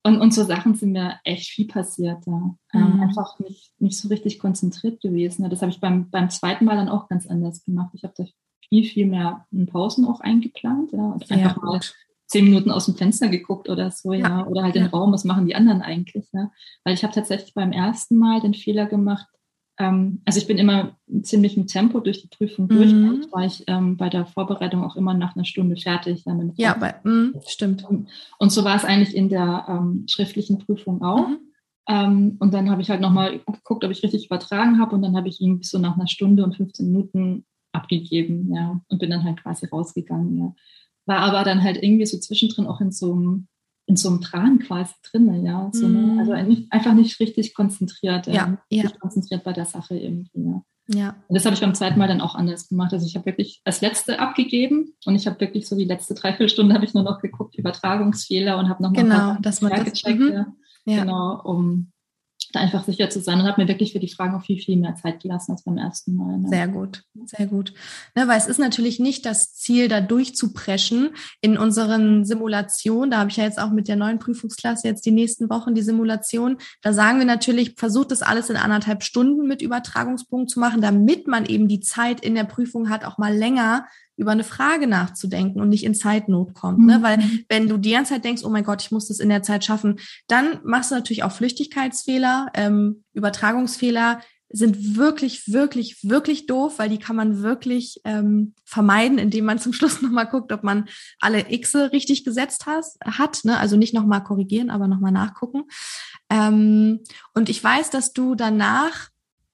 [0.05, 2.57] Und, und so Sachen sind mir echt viel passiert da.
[2.75, 3.03] Ähm, mhm.
[3.03, 5.49] einfach nicht, nicht so richtig konzentriert gewesen.
[5.49, 7.91] Das habe ich beim, beim zweiten Mal dann auch ganz anders gemacht.
[7.95, 8.25] Ich habe da
[8.69, 10.93] viel, viel mehr Pausen auch eingeplant.
[10.93, 11.81] Ja, und einfach ja, mal
[12.33, 14.29] zehn Minuten aus dem Fenster geguckt oder so, ja.
[14.29, 14.47] ja.
[14.47, 16.29] Oder halt den Raum, was machen die anderen eigentlich?
[16.33, 16.51] Ja?
[16.83, 19.27] Weil ich habe tatsächlich beim ersten Mal den Fehler gemacht,
[19.79, 22.69] ähm, also ich bin immer ziemlich im Tempo durch die Prüfung mhm.
[22.69, 23.33] durch.
[23.33, 26.25] war ich ähm, bei der Vorbereitung auch immer nach einer Stunde fertig.
[26.57, 27.85] ja, bei, mh, stimmt.
[27.85, 31.29] Und, und, so war es eigentlich in der ähm, schriftlichen Prüfung auch.
[31.29, 31.39] Mhm.
[31.89, 34.95] Ähm, und dann habe ich halt nochmal geguckt, ob ich richtig übertragen habe.
[34.95, 38.99] Und dann habe ich irgendwie so nach einer Stunde und 15 Minuten abgegeben, ja, und
[38.99, 40.55] bin dann halt quasi rausgegangen, ja.
[41.07, 43.49] War aber dann halt irgendwie so zwischendrin auch in so einem
[43.87, 45.69] in so einem Tran quasi drin, ja.
[45.73, 46.21] So, mm.
[46.21, 48.83] Also einfach nicht richtig konzentriert, ja, ja.
[48.85, 50.63] Nicht konzentriert bei der Sache irgendwie, ja.
[50.89, 51.17] Ja.
[51.29, 52.93] Und das habe ich beim zweiten Mal dann auch anders gemacht.
[52.93, 56.75] Also ich habe wirklich als letzte abgegeben und ich habe wirklich so die letzte Dreiviertelstunde
[56.75, 60.33] habe ich nur noch geguckt, Übertragungsfehler und habe nochmal genau, dass man das, gecheckt, mhm.
[60.33, 60.47] ja.
[60.87, 61.01] ja.
[61.03, 61.93] Genau, um
[62.53, 64.77] da einfach sicher zu sein und habe mir wirklich für die Fragen auch viel, viel
[64.77, 66.39] mehr Zeit gelassen als beim ersten Mal.
[66.39, 66.49] Ne?
[66.49, 67.73] Sehr gut, sehr gut.
[68.15, 71.11] Ne, weil es ist natürlich nicht das Ziel, da durchzupreschen
[71.41, 73.11] in unseren Simulationen.
[73.11, 75.83] Da habe ich ja jetzt auch mit der neuen Prüfungsklasse jetzt die nächsten Wochen die
[75.83, 76.59] Simulation.
[76.83, 81.27] Da sagen wir natürlich, versucht das alles in anderthalb Stunden mit Übertragungspunkt zu machen, damit
[81.27, 83.87] man eben die Zeit in der Prüfung hat, auch mal länger
[84.17, 86.79] über eine Frage nachzudenken und nicht in Zeitnot kommt.
[86.81, 86.87] Mhm.
[86.87, 87.03] Ne?
[87.03, 87.45] Weil mhm.
[87.49, 89.65] wenn du die ganze Zeit denkst, oh mein Gott, ich muss das in der Zeit
[89.65, 89.99] schaffen,
[90.29, 94.21] dann machst du natürlich auch Flüchtigkeitsfehler, ähm, Übertragungsfehler
[94.55, 99.73] sind wirklich, wirklich, wirklich doof, weil die kann man wirklich ähm, vermeiden, indem man zum
[99.73, 100.89] Schluss nochmal guckt, ob man
[101.21, 103.41] alle X richtig gesetzt has, hat.
[103.45, 103.59] Ne?
[103.59, 105.65] Also nicht nochmal korrigieren, aber nochmal nachgucken.
[106.29, 107.01] Ähm,
[107.35, 109.09] und ich weiß, dass du danach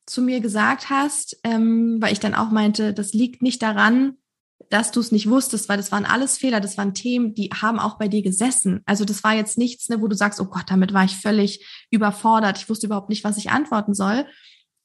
[0.07, 4.17] zu mir gesagt hast, ähm, weil ich dann auch meinte, das liegt nicht daran,
[4.71, 7.79] dass du es nicht wusstest, weil das waren alles Fehler, das waren Themen, die haben
[7.79, 8.83] auch bei dir gesessen.
[8.87, 11.67] Also das war jetzt nichts, ne, wo du sagst, oh Gott, damit war ich völlig
[11.91, 14.27] überfordert, ich wusste überhaupt nicht, was ich antworten soll,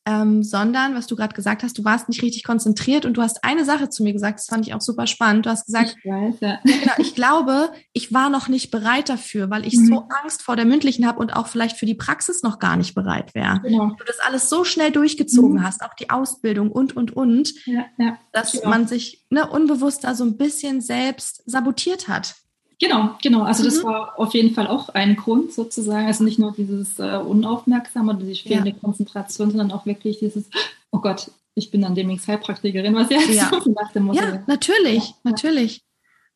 [0.06, 3.44] ähm, sondern, was du gerade gesagt hast, du warst nicht richtig konzentriert und du hast
[3.44, 5.46] eine Sache zu mir gesagt, das fand ich auch super spannend.
[5.46, 6.60] Du hast gesagt, ich, weiß, ja.
[6.63, 9.88] genau, ich glaube, ich war noch nicht bereit dafür, weil ich mhm.
[9.88, 12.96] so Angst vor der mündlichen habe und auch vielleicht für die Praxis noch gar nicht
[12.96, 13.62] bereit wäre.
[13.63, 13.96] Genau.
[13.98, 15.63] Du das alles so schnell durchgezogen mhm.
[15.63, 20.16] hast, auch die Ausbildung und, und, und, ja, ja, dass man sich ne, unbewusst da
[20.16, 22.36] so ein bisschen selbst sabotiert hat.
[22.80, 23.44] Genau, genau.
[23.44, 23.88] Also das mhm.
[23.88, 26.08] war auf jeden Fall auch ein Grund sozusagen.
[26.08, 28.76] Also nicht nur dieses äh, Unaufmerksame oder die fehlende ja.
[28.82, 30.46] Konzentration, sondern auch wirklich dieses,
[30.92, 33.50] oh Gott, ich bin dann demnächst Heilpraktikerin, was jetzt ja.
[33.64, 34.20] so nach dem Motto.
[34.20, 35.16] Ja, natürlich, ja.
[35.24, 35.84] natürlich.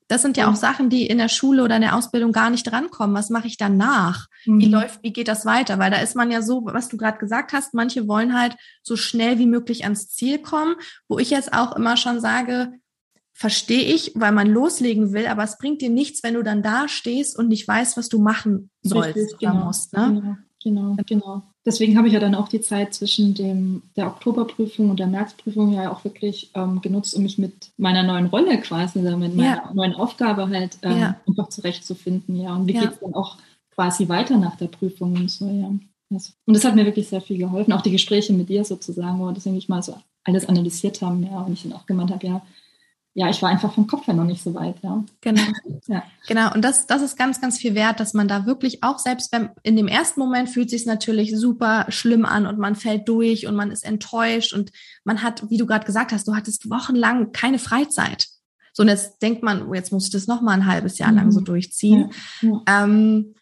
[0.09, 2.63] Das sind ja auch Sachen, die in der Schule oder in der Ausbildung gar nicht
[2.63, 3.15] drankommen.
[3.15, 4.27] Was mache ich danach?
[4.45, 4.59] Mhm.
[4.59, 5.79] Wie läuft, wie geht das weiter?
[5.79, 8.95] Weil da ist man ja so, was du gerade gesagt hast, manche wollen halt so
[8.95, 10.75] schnell wie möglich ans Ziel kommen,
[11.09, 12.71] wo ich jetzt auch immer schon sage,
[13.37, 16.87] verstehe ich, weil man loslegen will, aber es bringt dir nichts, wenn du dann da
[16.87, 19.93] stehst und nicht weißt, was du machen sollst Richtig, genau, musst.
[19.93, 20.39] Ne?
[20.63, 21.43] Genau, genau, genau.
[21.63, 25.71] Deswegen habe ich ja dann auch die Zeit zwischen dem, der Oktoberprüfung und der Märzprüfung
[25.71, 29.71] ja auch wirklich ähm, genutzt, um mich mit meiner neuen Rolle quasi, mit meiner ja.
[29.71, 31.15] neuen Aufgabe halt ähm, ja.
[31.27, 32.41] einfach zurechtzufinden.
[32.41, 32.81] Ja, und wie ja.
[32.81, 33.37] geht es dann auch
[33.75, 35.67] quasi weiter nach der Prüfung und so, ja.
[35.67, 39.25] Und das hat mir wirklich sehr viel geholfen, auch die Gespräche mit dir sozusagen, wo
[39.25, 42.25] wir das eigentlich mal so alles analysiert haben, ja, und ich dann auch gemeint habe,
[42.25, 42.41] ja,
[43.17, 45.03] ja, ich war einfach vom Kopf her noch nicht so weit, ja.
[45.21, 45.41] Genau.
[45.87, 46.03] ja.
[46.27, 46.53] Genau.
[46.53, 49.49] Und das, das ist ganz, ganz viel wert, dass man da wirklich auch selbst wenn
[49.63, 53.55] in dem ersten Moment fühlt sich natürlich super schlimm an und man fällt durch und
[53.55, 54.71] man ist enttäuscht und
[55.03, 58.27] man hat, wie du gerade gesagt hast, du hattest wochenlang keine Freizeit.
[58.71, 61.11] So, und jetzt denkt man, oh, jetzt muss ich das noch mal ein halbes Jahr
[61.11, 61.45] lang so mhm.
[61.45, 62.11] durchziehen.
[62.41, 62.83] Ja.
[62.83, 63.33] Ähm,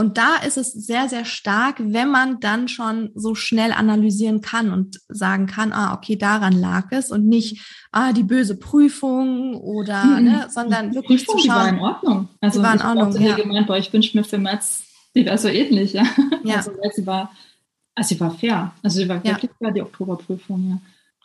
[0.00, 4.72] und da ist es sehr, sehr stark, wenn man dann schon so schnell analysieren kann
[4.72, 10.04] und sagen kann, ah, okay, daran lag es und nicht, ah, die böse Prüfung oder,
[10.04, 10.24] mhm.
[10.24, 11.56] ne, sondern wirklich Prüfung, zu schauen.
[11.56, 12.28] Die war in Ordnung.
[12.40, 13.34] Also, die war in Ordnung, ja.
[13.34, 14.84] gemeint, boah, ich wünsche mir für März,
[15.16, 16.04] die wäre so ähnlich, ja.
[16.44, 16.56] ja.
[16.56, 17.32] Also, sie war,
[17.96, 18.72] also sie war fair.
[18.84, 19.56] Also, sie war wirklich ja.
[19.58, 20.80] fair, die Oktoberprüfung,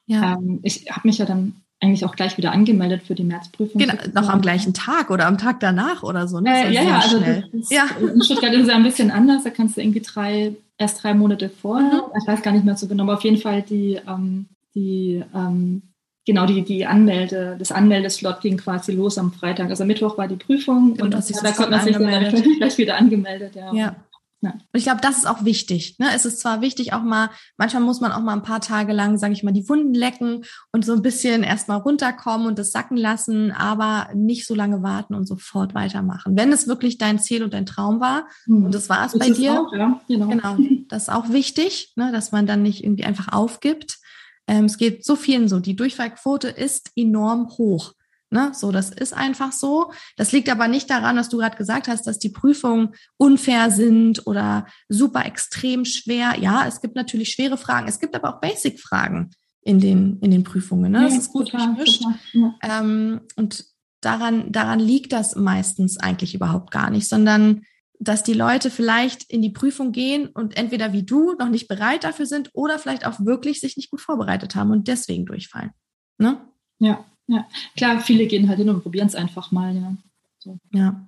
[0.07, 0.17] ja.
[0.17, 0.33] ja.
[0.33, 3.79] Ähm, ich habe mich ja dann eigentlich auch gleich wieder angemeldet für die Märzprüfung.
[3.79, 6.39] Genau, noch am gleichen Tag oder am Tag danach oder so.
[6.39, 6.67] Ne?
[6.67, 7.21] Äh, ja, ja, also
[7.69, 7.85] ja.
[8.13, 9.43] in Stuttgart ist es ja ein bisschen anders.
[9.43, 12.21] Da kannst du irgendwie drei, erst drei Monate vorher, mhm.
[12.21, 15.81] ich weiß gar nicht mehr so genau, aber auf jeden Fall die, ähm, die ähm,
[16.25, 19.69] genau die, die Anmelde, das Anmeldeslot ging quasi los am Freitag.
[19.69, 23.55] Also Mittwoch war die Prüfung und, und da konnte man sich dann gleich wieder angemeldet.
[23.55, 23.73] Ja.
[23.73, 23.95] ja.
[24.43, 24.51] Ja.
[24.51, 25.95] Und ich glaube, das ist auch wichtig.
[25.99, 26.07] Ne?
[26.13, 29.17] Es ist zwar wichtig, auch mal, manchmal muss man auch mal ein paar Tage lang,
[29.17, 32.97] sage ich mal, die Wunden lecken und so ein bisschen erstmal runterkommen und das sacken
[32.97, 36.35] lassen, aber nicht so lange warten und sofort weitermachen.
[36.35, 38.65] Wenn es wirklich dein Ziel und dein Traum war, mhm.
[38.65, 40.27] und das war es bei dir, auch, ja, genau.
[40.27, 40.57] genau,
[40.89, 42.11] das ist auch wichtig, ne?
[42.11, 43.99] dass man dann nicht irgendwie einfach aufgibt.
[44.45, 45.61] Ähm, es geht so vielen so.
[45.61, 47.93] Die Durchfallquote ist enorm hoch.
[48.33, 48.51] Ne?
[48.55, 49.91] So, das ist einfach so.
[50.17, 54.25] Das liegt aber nicht daran, was du gerade gesagt hast, dass die Prüfungen unfair sind
[54.25, 56.33] oder super extrem schwer.
[56.39, 57.87] Ja, es gibt natürlich schwere Fragen.
[57.87, 59.29] Es gibt aber auch Basic-Fragen
[59.61, 60.91] in den, in den Prüfungen.
[60.91, 61.03] Ne?
[61.03, 62.03] das ist gut total, gemischt.
[62.31, 62.55] Ja.
[62.63, 63.65] Ähm, und
[64.01, 67.61] daran, daran liegt das meistens eigentlich überhaupt gar nicht, sondern
[67.99, 72.03] dass die Leute vielleicht in die Prüfung gehen und entweder wie du noch nicht bereit
[72.03, 75.69] dafür sind oder vielleicht auch wirklich sich nicht gut vorbereitet haben und deswegen durchfallen.
[76.17, 76.41] Ne?
[76.79, 77.47] Ja, ja.
[77.75, 79.95] Klar, viele gehen halt hin und probieren es einfach mal, ja.
[80.39, 80.57] So.
[80.71, 81.07] Ja.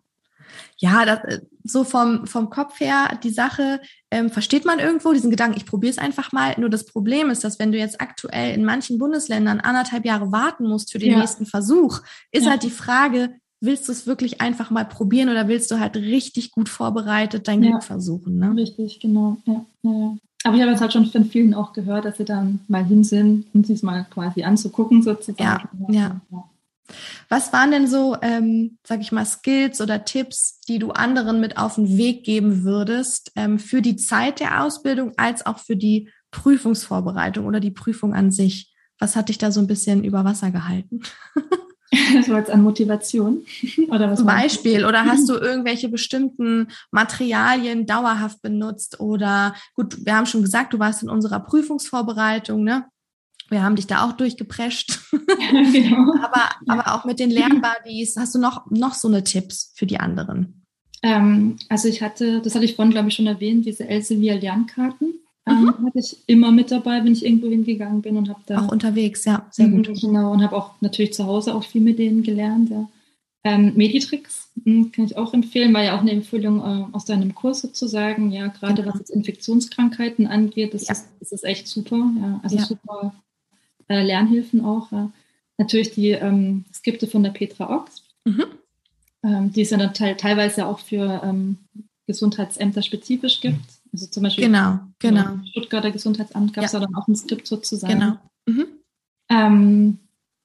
[0.77, 5.31] Ja, das, äh, so vom, vom Kopf her, die Sache ähm, versteht man irgendwo, diesen
[5.31, 6.55] Gedanken, ich probiere es einfach mal.
[6.59, 10.67] Nur das Problem ist, dass wenn du jetzt aktuell in manchen Bundesländern anderthalb Jahre warten
[10.67, 11.19] musst für den ja.
[11.19, 12.01] nächsten Versuch,
[12.31, 12.51] ist ja.
[12.51, 16.51] halt die Frage, willst du es wirklich einfach mal probieren oder willst du halt richtig
[16.51, 17.71] gut vorbereitet dein ja.
[17.71, 18.37] Glück versuchen?
[18.37, 18.53] Ne?
[18.55, 19.37] Richtig, genau.
[19.45, 20.17] Ja, ja.
[20.45, 23.03] Aber ich habe jetzt halt schon von vielen auch gehört, dass sie dann mal hin
[23.03, 25.67] sind, um sich mal quasi anzugucken sozusagen.
[25.91, 26.43] Ja, ja.
[27.29, 31.57] Was waren denn so, ähm, sag ich mal, Skills oder Tipps, die du anderen mit
[31.57, 36.11] auf den Weg geben würdest ähm, für die Zeit der Ausbildung als auch für die
[36.29, 38.71] Prüfungsvorbereitung oder die Prüfung an sich?
[38.99, 41.01] Was hat dich da so ein bisschen über Wasser gehalten?
[42.25, 43.45] so als an Motivation?
[43.89, 44.85] Oder was Zum Beispiel.
[44.85, 48.99] Oder hast du irgendwelche bestimmten Materialien dauerhaft benutzt?
[48.99, 52.85] Oder gut, wir haben schon gesagt, du warst in unserer Prüfungsvorbereitung, ne?
[53.49, 54.99] Wir haben dich da auch durchgeprescht.
[55.11, 56.15] genau.
[56.23, 59.99] aber, aber auch mit den Lernbuddies, hast du noch, noch so eine Tipps für die
[59.99, 60.65] anderen?
[61.03, 65.13] Ähm, also ich hatte, das hatte ich vorhin, glaube ich, schon erwähnt, diese Elsevier Lernkarten
[65.47, 65.85] ähm, mhm.
[65.85, 69.25] hatte ich immer mit dabei, wenn ich irgendwo hingegangen bin und habe da auch unterwegs,
[69.25, 69.87] ja, sehr gut.
[70.01, 72.69] Genau und habe auch natürlich zu Hause auch viel mit denen gelernt.
[72.71, 72.89] Ja.
[73.43, 77.35] Ähm, Meditrix hm, kann ich auch empfehlen, war ja auch eine Empfehlung äh, aus deinem
[77.35, 78.31] Kurs sozusagen.
[78.31, 78.93] Ja, gerade genau.
[78.93, 80.93] was jetzt Infektionskrankheiten angeht, das, ja.
[80.93, 82.09] ist, das ist echt super.
[82.19, 82.65] Ja, also ja.
[82.65, 83.13] super
[83.87, 84.91] äh, Lernhilfen auch.
[84.91, 85.11] Ja.
[85.59, 88.01] Natürlich die ähm, Skripte von der Petra Ochs.
[88.25, 88.45] Mhm.
[89.23, 91.57] Ähm, die es ja dann te teilweise auch für ähm,
[92.07, 93.74] Gesundheitsämter spezifisch gibt.
[93.95, 95.39] Also zum Beispiel genau, genau.
[95.51, 96.79] Stuttgarter Gesundheitsamt gab es ja.
[96.79, 97.93] dann auch ein Skript sozusagen.
[97.93, 98.17] Genau.
[98.45, 98.65] Mhm.
[99.29, 99.99] Ähm,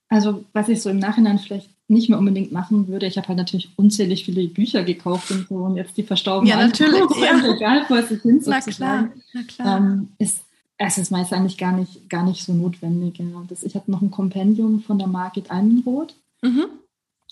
[0.09, 3.39] also was ich so im Nachhinein vielleicht nicht mehr unbedingt machen würde, ich habe halt
[3.39, 7.37] natürlich unzählig viele Bücher gekauft und so und jetzt die verstauben ja, natürlich, ja.
[7.39, 9.79] Regal vor sich hin Na klar, na klar.
[9.79, 10.45] Ähm, ist,
[10.79, 13.19] es ist meist eigentlich gar nicht, gar nicht so notwendig.
[13.19, 13.27] Ja.
[13.49, 16.15] Das, ich habe noch ein Kompendium von der Margit Eimenroth.
[16.43, 16.67] Mhm.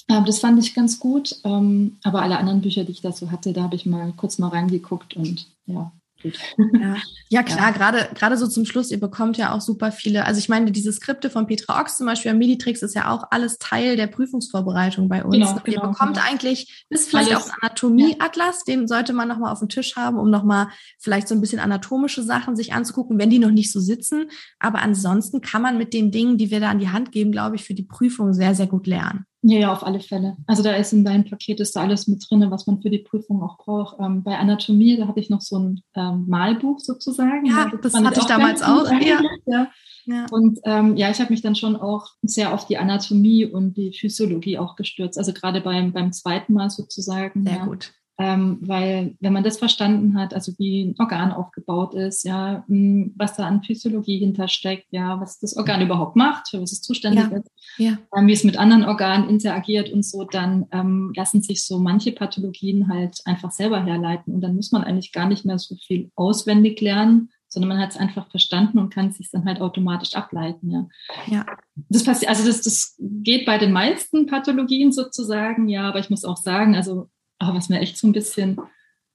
[0.09, 1.37] Ähm, das fand ich ganz gut.
[1.45, 4.39] Ähm, aber alle anderen Bücher, die ich da so hatte, da habe ich mal kurz
[4.39, 6.97] mal reingeguckt und ja, ja,
[7.29, 7.71] ja klar, ja.
[7.71, 10.93] gerade gerade so zum Schluss, ihr bekommt ja auch super viele, also ich meine, diese
[10.93, 15.25] Skripte von Petra Ochs zum Beispiel, Meditrix ist ja auch alles Teil der Prüfungsvorbereitung bei
[15.25, 15.37] uns.
[15.37, 16.27] Genau, ihr genau, bekommt genau.
[16.27, 17.51] eigentlich, bis vielleicht alles.
[17.51, 18.75] auch Anatomieatlas, ja.
[18.75, 22.23] den sollte man nochmal auf dem Tisch haben, um nochmal vielleicht so ein bisschen anatomische
[22.23, 24.31] Sachen sich anzugucken, wenn die noch nicht so sitzen.
[24.59, 27.57] Aber ansonsten kann man mit den Dingen, die wir da an die Hand geben, glaube
[27.57, 29.25] ich, für die Prüfung sehr, sehr gut lernen.
[29.43, 30.37] Ja, ja, auf alle Fälle.
[30.47, 32.99] Also da ist in deinem Paket ist da alles mit drin, was man für die
[32.99, 33.97] Prüfung auch braucht.
[34.01, 37.47] Ähm, bei Anatomie, da habe ich noch so ein ähm, Malbuch sozusagen.
[37.47, 38.91] Ja, das, das hatte ich damals auch.
[38.91, 39.21] Ja.
[39.47, 39.69] ja.
[40.07, 40.25] Ja.
[40.31, 43.93] Und ähm, ja, ich habe mich dann schon auch sehr auf die Anatomie und die
[43.93, 45.19] Physiologie auch gestürzt.
[45.19, 47.45] Also gerade beim, beim zweiten Mal sozusagen.
[47.45, 47.67] Sehr ja.
[47.67, 47.93] gut.
[48.21, 53.15] Ähm, weil wenn man das verstanden hat, also wie ein Organ aufgebaut ist, ja, hm,
[53.17, 57.31] was da an Physiologie hintersteckt, ja, was das Organ überhaupt macht, für was es zuständig
[57.31, 57.37] ja.
[57.37, 57.99] ist, ja.
[58.17, 62.11] Ähm, wie es mit anderen Organen interagiert und so, dann ähm, lassen sich so manche
[62.11, 66.11] Pathologien halt einfach selber herleiten und dann muss man eigentlich gar nicht mehr so viel
[66.17, 70.15] auswendig lernen, sondern man hat es einfach verstanden und kann es sich dann halt automatisch
[70.15, 70.71] ableiten.
[70.71, 70.89] Ja,
[71.29, 71.47] ja.
[71.89, 76.25] Das passiert, also das, das geht bei den meisten Pathologien sozusagen, ja, aber ich muss
[76.25, 78.61] auch sagen, also aber was mir echt so ein bisschen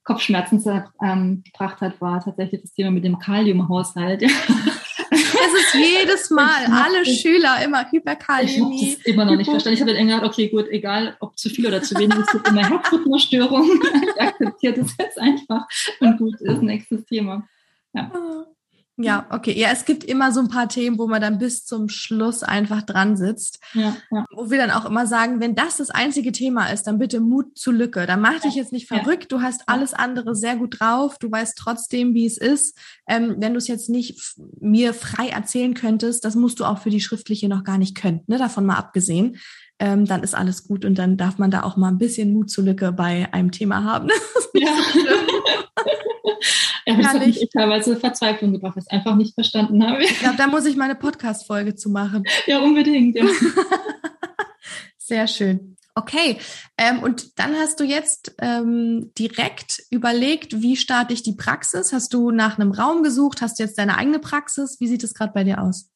[0.04, 0.62] Kopfschmerzen
[1.02, 4.24] ähm, gebracht hat, war tatsächlich das Thema mit dem Kaliumhaushalt.
[5.14, 8.76] Es ist jedes Mal, alle Schüler immer Hyperkaliämie.
[8.76, 9.74] Ich habe das immer noch nicht verstanden.
[9.74, 12.48] Ich habe dann gedacht, okay, gut, egal ob zu viel oder zu wenig, es gibt
[12.48, 13.80] immer Herzrhythmusstörungen.
[14.14, 15.66] Ich akzeptiere das jetzt einfach
[16.00, 17.46] und gut ist, nächstes Thema.
[17.92, 18.10] Ja.
[18.96, 19.58] Ja, okay.
[19.58, 22.82] Ja, es gibt immer so ein paar Themen, wo man dann bis zum Schluss einfach
[22.82, 23.58] dran sitzt.
[23.72, 24.24] Ja, ja.
[24.30, 27.58] Wo wir dann auch immer sagen, wenn das das einzige Thema ist, dann bitte Mut
[27.58, 28.06] zur Lücke.
[28.06, 29.32] Dann mach dich jetzt nicht verrückt.
[29.32, 31.18] Du hast alles andere sehr gut drauf.
[31.18, 32.78] Du weißt trotzdem, wie es ist.
[33.08, 36.90] Ähm, wenn du es jetzt nicht mir frei erzählen könntest, das musst du auch für
[36.90, 38.20] die schriftliche noch gar nicht können.
[38.28, 38.38] Ne?
[38.38, 39.38] Davon mal abgesehen.
[39.84, 42.50] Ähm, dann ist alles gut und dann darf man da auch mal ein bisschen Mut
[42.50, 44.08] zur Lücke bei einem Thema haben.
[44.54, 44.70] ja.
[46.86, 50.04] Ja, das hat mich teilweise Verzweiflung gebracht, ich einfach nicht verstanden habe.
[50.04, 52.24] Ich glaube, da muss ich meine Podcast-Folge zu machen.
[52.46, 53.16] Ja, unbedingt.
[53.16, 53.24] Ja.
[54.98, 55.76] Sehr schön.
[55.94, 56.36] Okay,
[56.76, 61.94] ähm, und dann hast du jetzt ähm, direkt überlegt, wie starte ich die Praxis?
[61.94, 63.40] Hast du nach einem Raum gesucht?
[63.40, 64.78] Hast du jetzt deine eigene Praxis?
[64.78, 65.88] Wie sieht es gerade bei dir aus?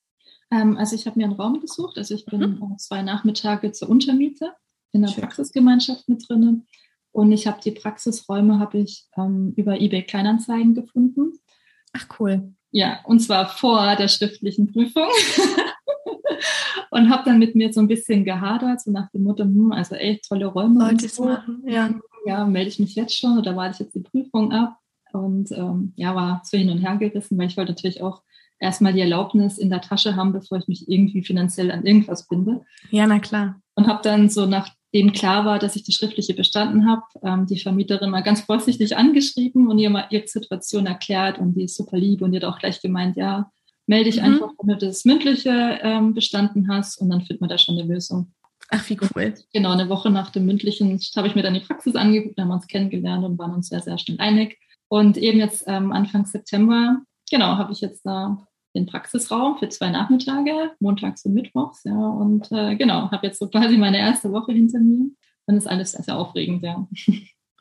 [0.51, 1.99] Ähm, also ich habe mir einen Raum gesucht.
[1.99, 2.79] Also ich bin mhm.
[2.79, 4.53] zwei Nachmittage zur Untermiete
[4.93, 5.23] in der Schön.
[5.23, 6.67] Praxisgemeinschaft mit drin.
[7.13, 11.33] Und ich habe die Praxisräume habe ich ähm, über eBay Kleinanzeigen gefunden.
[11.93, 12.53] Ach cool.
[12.71, 15.09] Ja, und zwar vor der schriftlichen Prüfung.
[16.91, 19.95] und habe dann mit mir so ein bisschen gehadert, so nach dem Motto, hm, also
[19.95, 20.81] echt tolle Räume.
[20.81, 21.25] Sollte ich so.
[21.25, 21.95] machen, ja.
[22.27, 24.77] Ja, melde ich mich jetzt schon oder warte ich jetzt die Prüfung ab?
[25.13, 28.23] Und ähm, ja, war so hin und her gerissen, weil ich wollte natürlich auch
[28.61, 32.65] erstmal die Erlaubnis in der Tasche haben, bevor ich mich irgendwie finanziell an irgendwas binde.
[32.91, 33.61] Ja, na klar.
[33.75, 37.61] Und habe dann so, nachdem klar war, dass ich die schriftliche bestanden habe, ähm, die
[37.61, 41.97] Vermieterin mal ganz vorsichtig angeschrieben und ihr mal ihre Situation erklärt und die ist super
[41.97, 43.51] lieb und die hat auch gleich gemeint, ja,
[43.87, 44.27] melde dich mhm.
[44.27, 47.87] einfach, wenn du das mündliche ähm, bestanden hast und dann findet man da schon eine
[47.87, 48.33] Lösung.
[48.71, 49.35] Ach, wie cool.
[49.53, 52.55] Genau, eine Woche nach dem mündlichen habe ich mir dann die Praxis angeguckt, haben wir
[52.55, 54.59] uns kennengelernt und waren uns sehr, sehr schnell einig.
[54.89, 59.91] Und eben jetzt ähm, Anfang September, genau, habe ich jetzt da den Praxisraum für zwei
[59.91, 61.97] Nachmittage, montags und mittwochs, ja.
[61.97, 65.11] Und äh, genau, habe jetzt so quasi meine erste Woche hinter mir.
[65.47, 66.87] Und ist alles sehr, sehr aufregend, ja.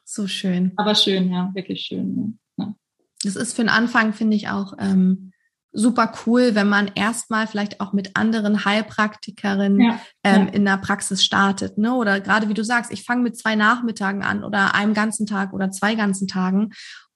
[0.09, 0.71] So schön.
[0.77, 2.39] Aber schön, ja, wirklich schön.
[2.57, 2.73] Ja.
[3.23, 5.31] Das ist für den Anfang, finde ich, auch ähm,
[5.73, 10.53] super cool, wenn man erstmal vielleicht auch mit anderen Heilpraktikerinnen ja, ähm, ja.
[10.53, 11.77] in der Praxis startet.
[11.77, 11.93] Ne?
[11.93, 15.53] Oder gerade wie du sagst, ich fange mit zwei Nachmittagen an oder einem ganzen Tag
[15.53, 16.69] oder zwei ganzen Tagen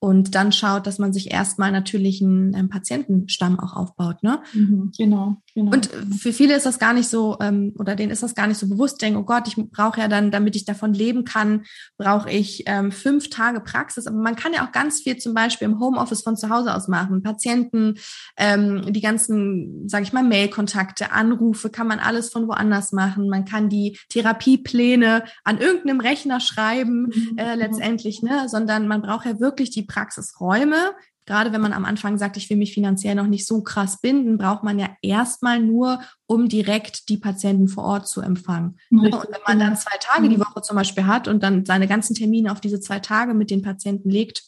[0.04, 4.24] und dann schaut, dass man sich erstmal natürlich einen, einen Patientenstamm auch aufbaut.
[4.24, 4.40] Ne?
[4.52, 5.72] Mhm, genau, genau.
[5.72, 8.58] Und für viele ist das gar nicht so, ähm, oder denen ist das gar nicht
[8.58, 11.66] so bewusst, denken, oh Gott, ich brauche ja dann, damit ich davon leben kann,
[12.00, 14.08] brauche ich ähm, fünf Tage Praxis.
[14.08, 16.88] Aber man kann ja auch ganz viel zum Beispiel im Homeoffice von zu Hause aus
[16.88, 17.22] machen.
[17.22, 18.00] Patienten,
[18.38, 23.30] ähm, die ganzen, sage ich mal, Mailkontakte, Anrufe, kann man alles von woanders machen.
[23.30, 28.50] Man kann die Therapiepläne an irgendeinem Rechner schreiben, mhm, äh, letztendlich, ne?
[28.50, 30.94] sondern man braucht ja wirklich die Praxisräume.
[31.26, 34.38] Gerade wenn man am Anfang sagt, ich will mich finanziell noch nicht so krass binden,
[34.38, 38.78] braucht man ja erstmal nur, um direkt die Patienten vor Ort zu empfangen.
[38.92, 39.14] Richtig.
[39.14, 42.16] Und wenn man dann zwei Tage die Woche zum Beispiel hat und dann seine ganzen
[42.16, 44.44] Termine auf diese zwei Tage mit den Patienten legt,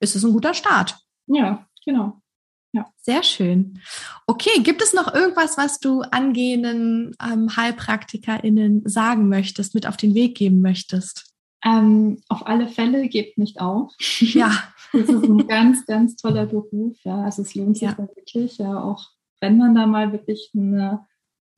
[0.00, 0.98] ist es ein guter Start.
[1.26, 2.20] Ja, genau.
[2.72, 2.86] Ja.
[3.00, 3.80] Sehr schön.
[4.26, 10.14] Okay, gibt es noch irgendwas, was du angehenden ähm, HeilpraktikerInnen sagen möchtest, mit auf den
[10.14, 11.33] Weg geben möchtest?
[11.64, 13.92] Ähm, auf alle Fälle gebt nicht auf.
[14.20, 14.50] Ja.
[14.96, 16.96] Das ist ein ganz, ganz toller Beruf.
[17.02, 17.98] Ja, also es lohnt sich ja.
[17.98, 21.04] wirklich, ja, auch wenn man da mal wirklich eine,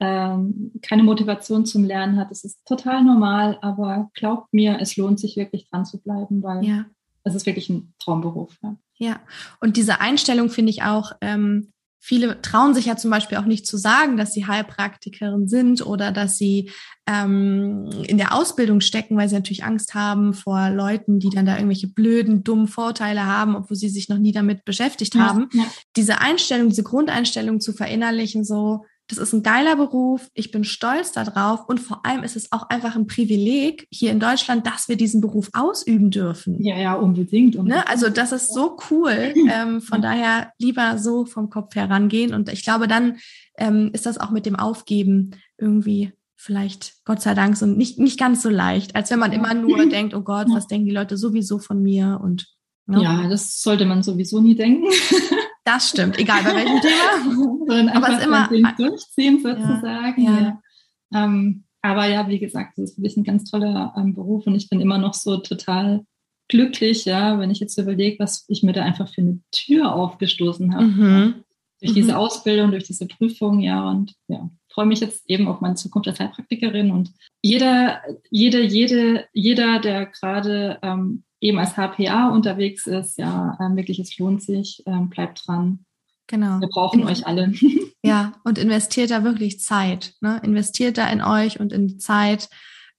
[0.01, 2.31] ähm, keine Motivation zum Lernen hat.
[2.31, 6.65] Das ist total normal, aber glaubt mir, es lohnt sich wirklich dran zu bleiben, weil
[6.65, 6.87] ja.
[7.25, 8.57] es ist wirklich ein Traumberuf.
[8.63, 9.21] Ja, ja.
[9.61, 11.75] und diese Einstellung finde ich auch, ähm,
[12.07, 16.13] viele trauen sich ja zum Beispiel auch nicht zu sagen, dass sie Heilpraktikerin sind oder
[16.13, 16.71] dass sie
[17.09, 21.57] ähm, in der Ausbildung stecken, weil sie natürlich Angst haben vor Leuten, die dann da
[21.57, 25.49] irgendwelche blöden, dummen Vorteile haben, obwohl sie sich noch nie damit beschäftigt haben.
[25.53, 25.65] Ja.
[25.97, 31.13] Diese Einstellung, diese Grundeinstellung zu verinnerlichen, so, das ist ein geiler Beruf, ich bin stolz
[31.13, 34.97] darauf und vor allem ist es auch einfach ein Privileg hier in Deutschland, dass wir
[34.97, 36.63] diesen Beruf ausüben dürfen.
[36.63, 37.57] Ja, ja, unbedingt.
[37.57, 37.85] Unbedingt.
[37.85, 37.89] Ne?
[37.89, 39.35] Also das ist so cool.
[39.49, 40.11] Ähm, von ja.
[40.11, 43.19] daher lieber so vom Kopf herangehen und ich glaube, dann
[43.59, 48.19] ähm, ist das auch mit dem Aufgeben irgendwie vielleicht, Gott sei Dank, so nicht, nicht
[48.19, 51.17] ganz so leicht, als wenn man immer nur denkt, oh Gott, was denken die Leute
[51.17, 53.03] sowieso von mir und Ne?
[53.03, 54.87] Ja, das sollte man sowieso nie denken.
[55.67, 57.67] Das stimmt, egal bei welchem Thema.
[57.67, 60.23] Sondern aber es immer durchziehen sozusagen.
[60.23, 60.63] Ja, ja.
[61.11, 61.25] ja.
[61.25, 64.69] Ähm, aber ja, wie gesagt, das ist wirklich ein ganz toller ähm, Beruf und ich
[64.69, 66.05] bin immer noch so total
[66.49, 70.73] glücklich, ja, wenn ich jetzt überlege, was ich mir da einfach für eine Tür aufgestoßen
[70.73, 70.87] habe.
[70.87, 71.35] Mhm.
[71.81, 72.19] Durch diese mhm.
[72.19, 76.21] Ausbildung, durch diese Prüfung, ja, und ja, freue mich jetzt eben auf meine Zukunft als
[76.21, 83.57] Heilpraktikerin und jeder, jede, jede, jeder, der gerade ähm, eben als HPA unterwegs ist, ja,
[83.61, 85.85] ähm, wirklich, es lohnt sich, ähm, bleibt dran.
[86.27, 86.61] Genau.
[86.61, 87.53] Wir brauchen in, euch alle.
[88.05, 90.15] Ja, und investiert da wirklich Zeit.
[90.21, 90.41] Ne?
[90.45, 92.49] Investiert da in euch und in die Zeit,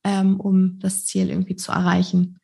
[0.04, 2.40] ähm, um das Ziel irgendwie zu erreichen.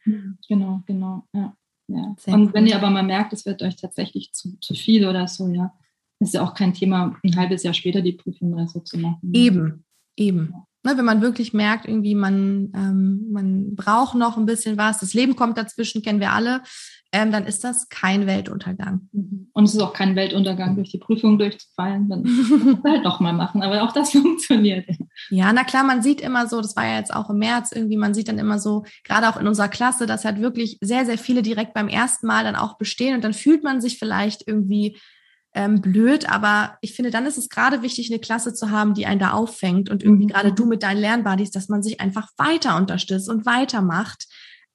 [0.48, 1.28] Genau, genau.
[1.34, 2.16] Ja, ja.
[2.28, 2.54] und gut.
[2.54, 5.74] wenn ihr aber mal merkt, es wird euch tatsächlich zu, zu viel oder so, ja,
[6.20, 9.32] ist ja auch kein Thema, ein halbes Jahr später die Prüfung oder so zu machen.
[9.34, 9.84] Eben,
[10.16, 10.54] eben.
[10.84, 15.14] Ne, wenn man wirklich merkt, irgendwie man, ähm, man braucht noch ein bisschen was, das
[15.14, 16.62] Leben kommt dazwischen, kennen wir alle,
[17.14, 19.08] ähm, dann ist das kein Weltuntergang.
[19.12, 19.48] Mhm.
[19.54, 23.62] Und es ist auch kein Weltuntergang, durch die Prüfung durchzufallen, dann halt noch mal machen.
[23.62, 24.86] Aber auch das funktioniert.
[25.30, 27.98] Ja, na klar, man sieht immer so, das war ja jetzt auch im März irgendwie,
[27.98, 31.20] man sieht dann immer so, gerade auch in unserer Klasse, dass halt wirklich sehr, sehr
[31.20, 34.98] viele direkt beim ersten Mal dann auch bestehen und dann fühlt man sich vielleicht irgendwie
[35.56, 39.06] ähm, blöd, aber ich finde, dann ist es gerade wichtig, eine Klasse zu haben, die
[39.06, 40.30] einen da auffängt und irgendwie mhm.
[40.30, 44.26] gerade du mit deinen Lernbuddies, dass man sich einfach weiter unterstützt und weitermacht,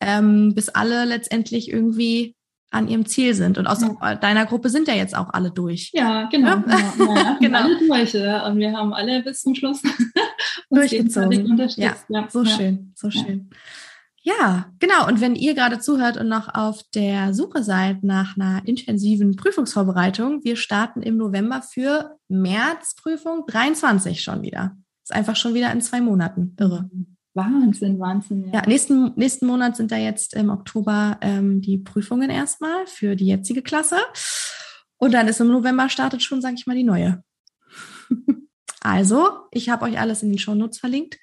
[0.01, 2.37] ähm, bis alle letztendlich irgendwie
[2.71, 3.59] an ihrem Ziel sind.
[3.59, 4.15] Und aus ja.
[4.17, 5.91] deiner Gruppe sind ja jetzt auch alle durch.
[5.95, 6.49] Ja, genau.
[6.49, 6.93] Ja?
[6.97, 7.15] genau.
[7.15, 7.59] Ja, genau.
[7.59, 8.47] Alle durch, ja.
[8.47, 9.83] Und wir haben alle bis zum Schluss
[10.71, 11.57] durchgezogen.
[11.77, 13.51] Ja, ja, so schön, so schön.
[14.29, 15.07] Ja, genau.
[15.07, 20.45] Und wenn ihr gerade zuhört und noch auf der Suche seid nach einer intensiven Prüfungsvorbereitung,
[20.45, 24.77] wir starten im November für Märzprüfung 23 schon wieder.
[25.03, 26.55] Ist einfach schon wieder in zwei Monaten.
[26.59, 26.91] Irre.
[27.33, 28.49] Wahnsinn, Wahnsinn.
[28.49, 33.17] Ja, ja nächsten, nächsten Monat sind da jetzt im Oktober ähm, die Prüfungen erstmal für
[33.17, 33.97] die jetzige Klasse.
[34.99, 37.23] Und dann ist im November startet schon, sage ich mal, die neue.
[38.83, 41.17] also, ich habe euch alles in den Shownotes verlinkt.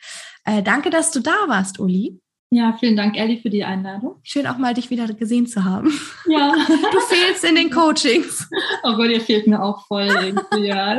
[0.44, 2.20] Äh, danke, dass du da warst, Uli.
[2.56, 4.16] Ja, vielen Dank, Ellie, für die Einladung.
[4.24, 5.92] Schön auch mal dich wieder gesehen zu haben.
[6.26, 6.54] Ja.
[6.92, 8.50] Du fehlst in den Coachings.
[8.84, 10.98] Oh Gott, ihr fehlt mir auch voll irgendwie, ja.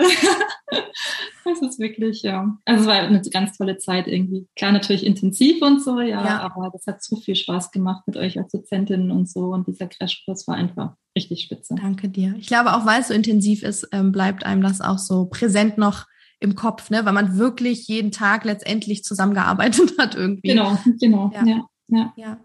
[1.44, 2.58] Das ist wirklich, ja.
[2.66, 4.46] Also es war eine ganz tolle Zeit irgendwie.
[4.54, 6.40] Klar, natürlich intensiv und so, ja, ja.
[6.40, 9.46] aber das hat so viel Spaß gemacht mit euch als Dozentin und so.
[9.46, 11.74] Und dieser Crashkurs war einfach richtig spitze.
[11.80, 12.34] Danke dir.
[12.38, 15.78] Ich glaube, auch weil es so intensiv ist, ähm, bleibt einem das auch so präsent
[15.78, 16.06] noch
[16.40, 17.04] im Kopf, ne?
[17.04, 20.48] weil man wirklich jeden Tag letztendlich zusammengearbeitet hat irgendwie.
[20.48, 21.30] Genau, genau.
[21.34, 21.44] Ja.
[21.44, 22.12] Ja, ja.
[22.16, 22.38] ja.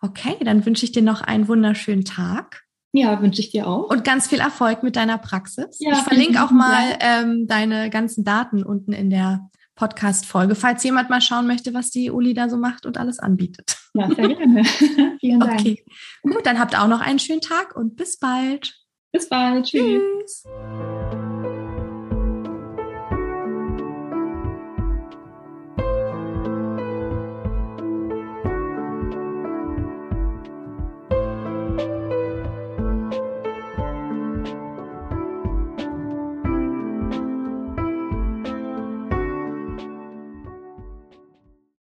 [0.00, 2.62] Okay, dann wünsche ich dir noch einen wunderschönen Tag.
[2.92, 3.88] Ja, wünsche ich dir auch.
[3.88, 5.78] Und ganz viel Erfolg mit deiner Praxis.
[5.80, 11.08] Ja, ich verlinke auch mal ähm, deine ganzen Daten unten in der Podcast-Folge, falls jemand
[11.08, 13.78] mal schauen möchte, was die Uli da so macht und alles anbietet.
[13.94, 14.64] Ja, sehr gerne.
[15.20, 15.60] Vielen Dank.
[15.60, 15.84] Okay.
[16.22, 18.74] Gut, dann habt auch noch einen schönen Tag und bis bald.
[19.12, 19.66] Bis bald.
[19.66, 20.02] Tschüss.
[20.44, 21.21] Tschüss.